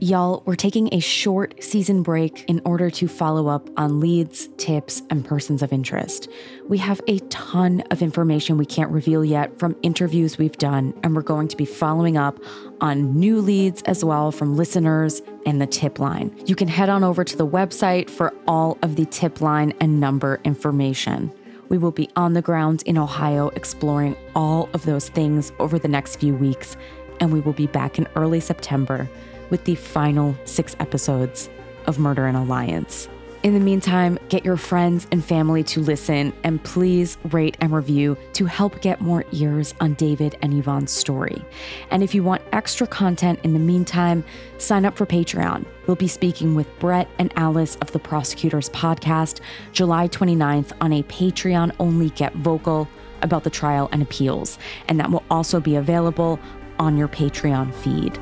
Y'all, 0.00 0.42
we're 0.44 0.56
taking 0.56 0.92
a 0.92 1.00
short 1.00 1.54
season 1.64 2.02
break 2.02 2.44
in 2.48 2.60
order 2.66 2.90
to 2.90 3.08
follow 3.08 3.48
up 3.48 3.70
on 3.78 3.98
leads, 3.98 4.48
tips, 4.58 5.00
and 5.08 5.24
persons 5.24 5.62
of 5.62 5.72
interest. 5.72 6.28
We 6.68 6.76
have 6.76 7.00
a 7.08 7.18
ton 7.30 7.80
of 7.90 8.02
information 8.02 8.58
we 8.58 8.66
can't 8.66 8.90
reveal 8.90 9.24
yet 9.24 9.58
from 9.58 9.74
interviews 9.82 10.36
we've 10.36 10.58
done, 10.58 10.92
and 11.02 11.16
we're 11.16 11.22
going 11.22 11.48
to 11.48 11.56
be 11.56 11.64
following 11.64 12.18
up 12.18 12.38
on 12.82 13.18
new 13.18 13.40
leads 13.40 13.80
as 13.82 14.04
well 14.04 14.30
from 14.32 14.54
listeners 14.54 15.22
and 15.46 15.62
the 15.62 15.66
tip 15.66 15.98
line. 15.98 16.30
You 16.44 16.56
can 16.56 16.68
head 16.68 16.90
on 16.90 17.02
over 17.02 17.24
to 17.24 17.36
the 17.36 17.46
website 17.46 18.10
for 18.10 18.34
all 18.46 18.76
of 18.82 18.96
the 18.96 19.06
tip 19.06 19.40
line 19.40 19.72
and 19.80 19.98
number 19.98 20.42
information. 20.44 21.32
We 21.70 21.78
will 21.78 21.90
be 21.90 22.10
on 22.16 22.34
the 22.34 22.42
ground 22.42 22.82
in 22.84 22.98
Ohio 22.98 23.48
exploring 23.56 24.14
all 24.34 24.68
of 24.74 24.84
those 24.84 25.08
things 25.08 25.52
over 25.58 25.78
the 25.78 25.88
next 25.88 26.16
few 26.16 26.34
weeks, 26.34 26.76
and 27.18 27.32
we 27.32 27.40
will 27.40 27.54
be 27.54 27.66
back 27.66 27.98
in 27.98 28.06
early 28.14 28.40
September 28.40 29.08
with 29.50 29.64
the 29.64 29.74
final 29.74 30.36
six 30.44 30.76
episodes 30.80 31.48
of 31.86 31.98
Murder 31.98 32.26
in 32.26 32.34
Alliance. 32.34 33.08
In 33.46 33.54
the 33.54 33.60
meantime, 33.60 34.18
get 34.28 34.44
your 34.44 34.56
friends 34.56 35.06
and 35.12 35.24
family 35.24 35.62
to 35.64 35.80
listen 35.80 36.32
and 36.42 36.60
please 36.64 37.16
rate 37.30 37.56
and 37.60 37.72
review 37.72 38.18
to 38.32 38.46
help 38.46 38.80
get 38.80 39.00
more 39.00 39.24
ears 39.30 39.72
on 39.80 39.94
David 39.94 40.36
and 40.42 40.52
Yvonne's 40.52 40.90
story. 40.90 41.44
And 41.92 42.02
if 42.02 42.12
you 42.12 42.24
want 42.24 42.42
extra 42.50 42.88
content 42.88 43.38
in 43.44 43.52
the 43.52 43.60
meantime, 43.60 44.24
sign 44.58 44.84
up 44.84 44.96
for 44.96 45.06
Patreon. 45.06 45.64
We'll 45.86 45.94
be 45.94 46.08
speaking 46.08 46.56
with 46.56 46.66
Brett 46.80 47.08
and 47.20 47.32
Alice 47.36 47.76
of 47.76 47.92
the 47.92 48.00
Prosecutors 48.00 48.68
Podcast 48.70 49.38
July 49.70 50.08
29th 50.08 50.72
on 50.80 50.92
a 50.92 51.04
Patreon 51.04 51.70
only 51.78 52.10
Get 52.10 52.34
Vocal 52.34 52.88
about 53.22 53.44
the 53.44 53.50
trial 53.50 53.88
and 53.92 54.02
appeals. 54.02 54.58
And 54.88 54.98
that 54.98 55.12
will 55.12 55.22
also 55.30 55.60
be 55.60 55.76
available 55.76 56.40
on 56.80 56.96
your 56.96 57.06
Patreon 57.06 57.72
feed. 57.74 58.18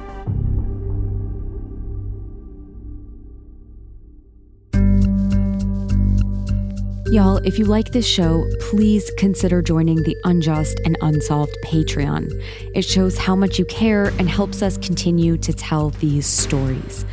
Y'all, 7.15 7.37
if 7.45 7.61
you 7.61 7.65
like 7.65 7.93
this 7.93 8.05
show, 8.05 8.45
please 8.59 9.09
consider 9.17 9.63
joining 9.63 10.03
the 10.03 10.17
Unjust 10.25 10.81
and 10.85 10.99
Unsolved 11.01 11.57
Patreon. 11.65 12.29
It 12.75 12.85
shows 12.85 13.17
how 13.17 13.37
much 13.37 13.57
you 13.57 13.65
care 13.67 14.07
and 14.19 14.29
helps 14.29 14.63
us 14.63 14.77
continue 14.79 15.37
to 15.37 15.53
tell 15.53 15.91
these 15.91 16.27
stories. 16.27 17.07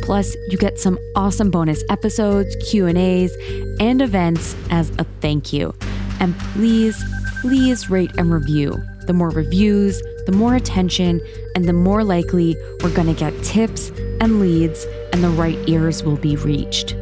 Plus, 0.00 0.36
you 0.48 0.58
get 0.58 0.78
some 0.78 0.96
awesome 1.16 1.50
bonus 1.50 1.82
episodes, 1.90 2.54
Q&As, 2.70 3.36
and 3.80 4.00
events 4.00 4.54
as 4.70 4.90
a 4.90 5.04
thank 5.20 5.52
you. 5.52 5.74
And 6.20 6.38
please, 6.38 7.02
please 7.40 7.90
rate 7.90 8.12
and 8.16 8.32
review. 8.32 8.80
The 9.08 9.12
more 9.12 9.30
reviews, 9.30 10.00
the 10.26 10.32
more 10.36 10.54
attention, 10.54 11.20
and 11.56 11.64
the 11.64 11.72
more 11.72 12.04
likely 12.04 12.56
we're 12.84 12.94
going 12.94 13.12
to 13.12 13.18
get 13.18 13.34
tips 13.42 13.90
and 14.20 14.38
leads, 14.38 14.84
and 15.12 15.24
the 15.24 15.30
right 15.30 15.58
ears 15.68 16.04
will 16.04 16.16
be 16.16 16.36
reached. 16.36 16.94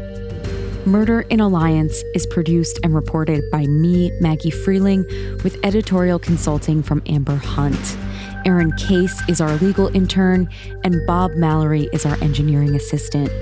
Murder 0.87 1.22
in 1.22 1.41
Alliance 1.41 2.05
is 2.14 2.26
produced 2.26 2.78
and 2.84 2.95
reported 2.95 3.43
by 3.51 3.66
me, 3.66 4.12
Maggie 4.20 4.53
Freleng, 4.53 5.43
with 5.43 5.59
editorial 5.64 6.20
consulting 6.20 6.80
from 6.80 7.03
Amber 7.07 7.34
Hunt. 7.34 7.99
Aaron 8.45 8.70
Case 8.76 9.20
is 9.28 9.41
our 9.41 9.57
legal 9.57 9.89
intern, 9.97 10.49
and 10.84 11.05
Bob 11.05 11.32
Mallory 11.32 11.89
is 11.93 12.07
our 12.07 12.14
engineering 12.22 12.76
assistant. 12.76 13.32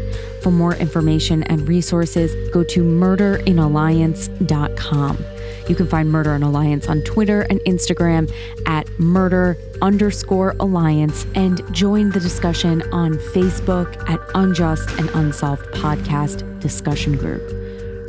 For 0.43 0.51
more 0.51 0.75
information 0.77 1.43
and 1.43 1.69
resources, 1.69 2.33
go 2.51 2.65
to 2.65 2.83
murderinalliance.com. 2.83 5.34
You 5.69 5.75
can 5.75 5.87
find 5.87 6.11
Murder 6.11 6.35
in 6.35 6.43
Alliance 6.43 6.89
on 6.89 7.03
Twitter 7.03 7.43
and 7.43 7.61
Instagram 7.61 8.33
at 8.67 8.89
murder 8.99 9.59
underscore 9.83 10.57
alliance 10.61 11.27
and 11.35 11.61
join 11.73 12.09
the 12.11 12.21
discussion 12.21 12.83
on 12.93 13.15
Facebook 13.15 14.09
at 14.09 14.21
Unjust 14.35 14.89
and 14.99 15.11
Unsolved 15.11 15.67
Podcast 15.75 16.61
Discussion 16.61 17.17
Group. 17.17 17.43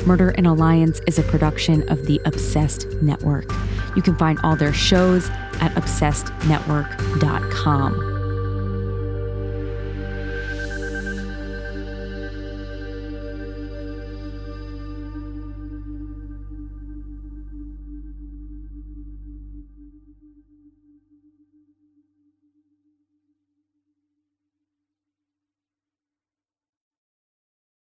Murder 0.06 0.30
in 0.30 0.46
Alliance 0.46 1.02
is 1.06 1.18
a 1.18 1.22
production 1.24 1.86
of 1.88 2.06
the 2.06 2.20
Obsessed 2.24 2.86
Network. 3.02 3.50
You 3.96 4.02
can 4.02 4.16
find 4.16 4.38
all 4.44 4.54
their 4.54 4.72
shows 4.72 5.28
at 5.60 5.74
obsessednetwork.com. 5.74 8.15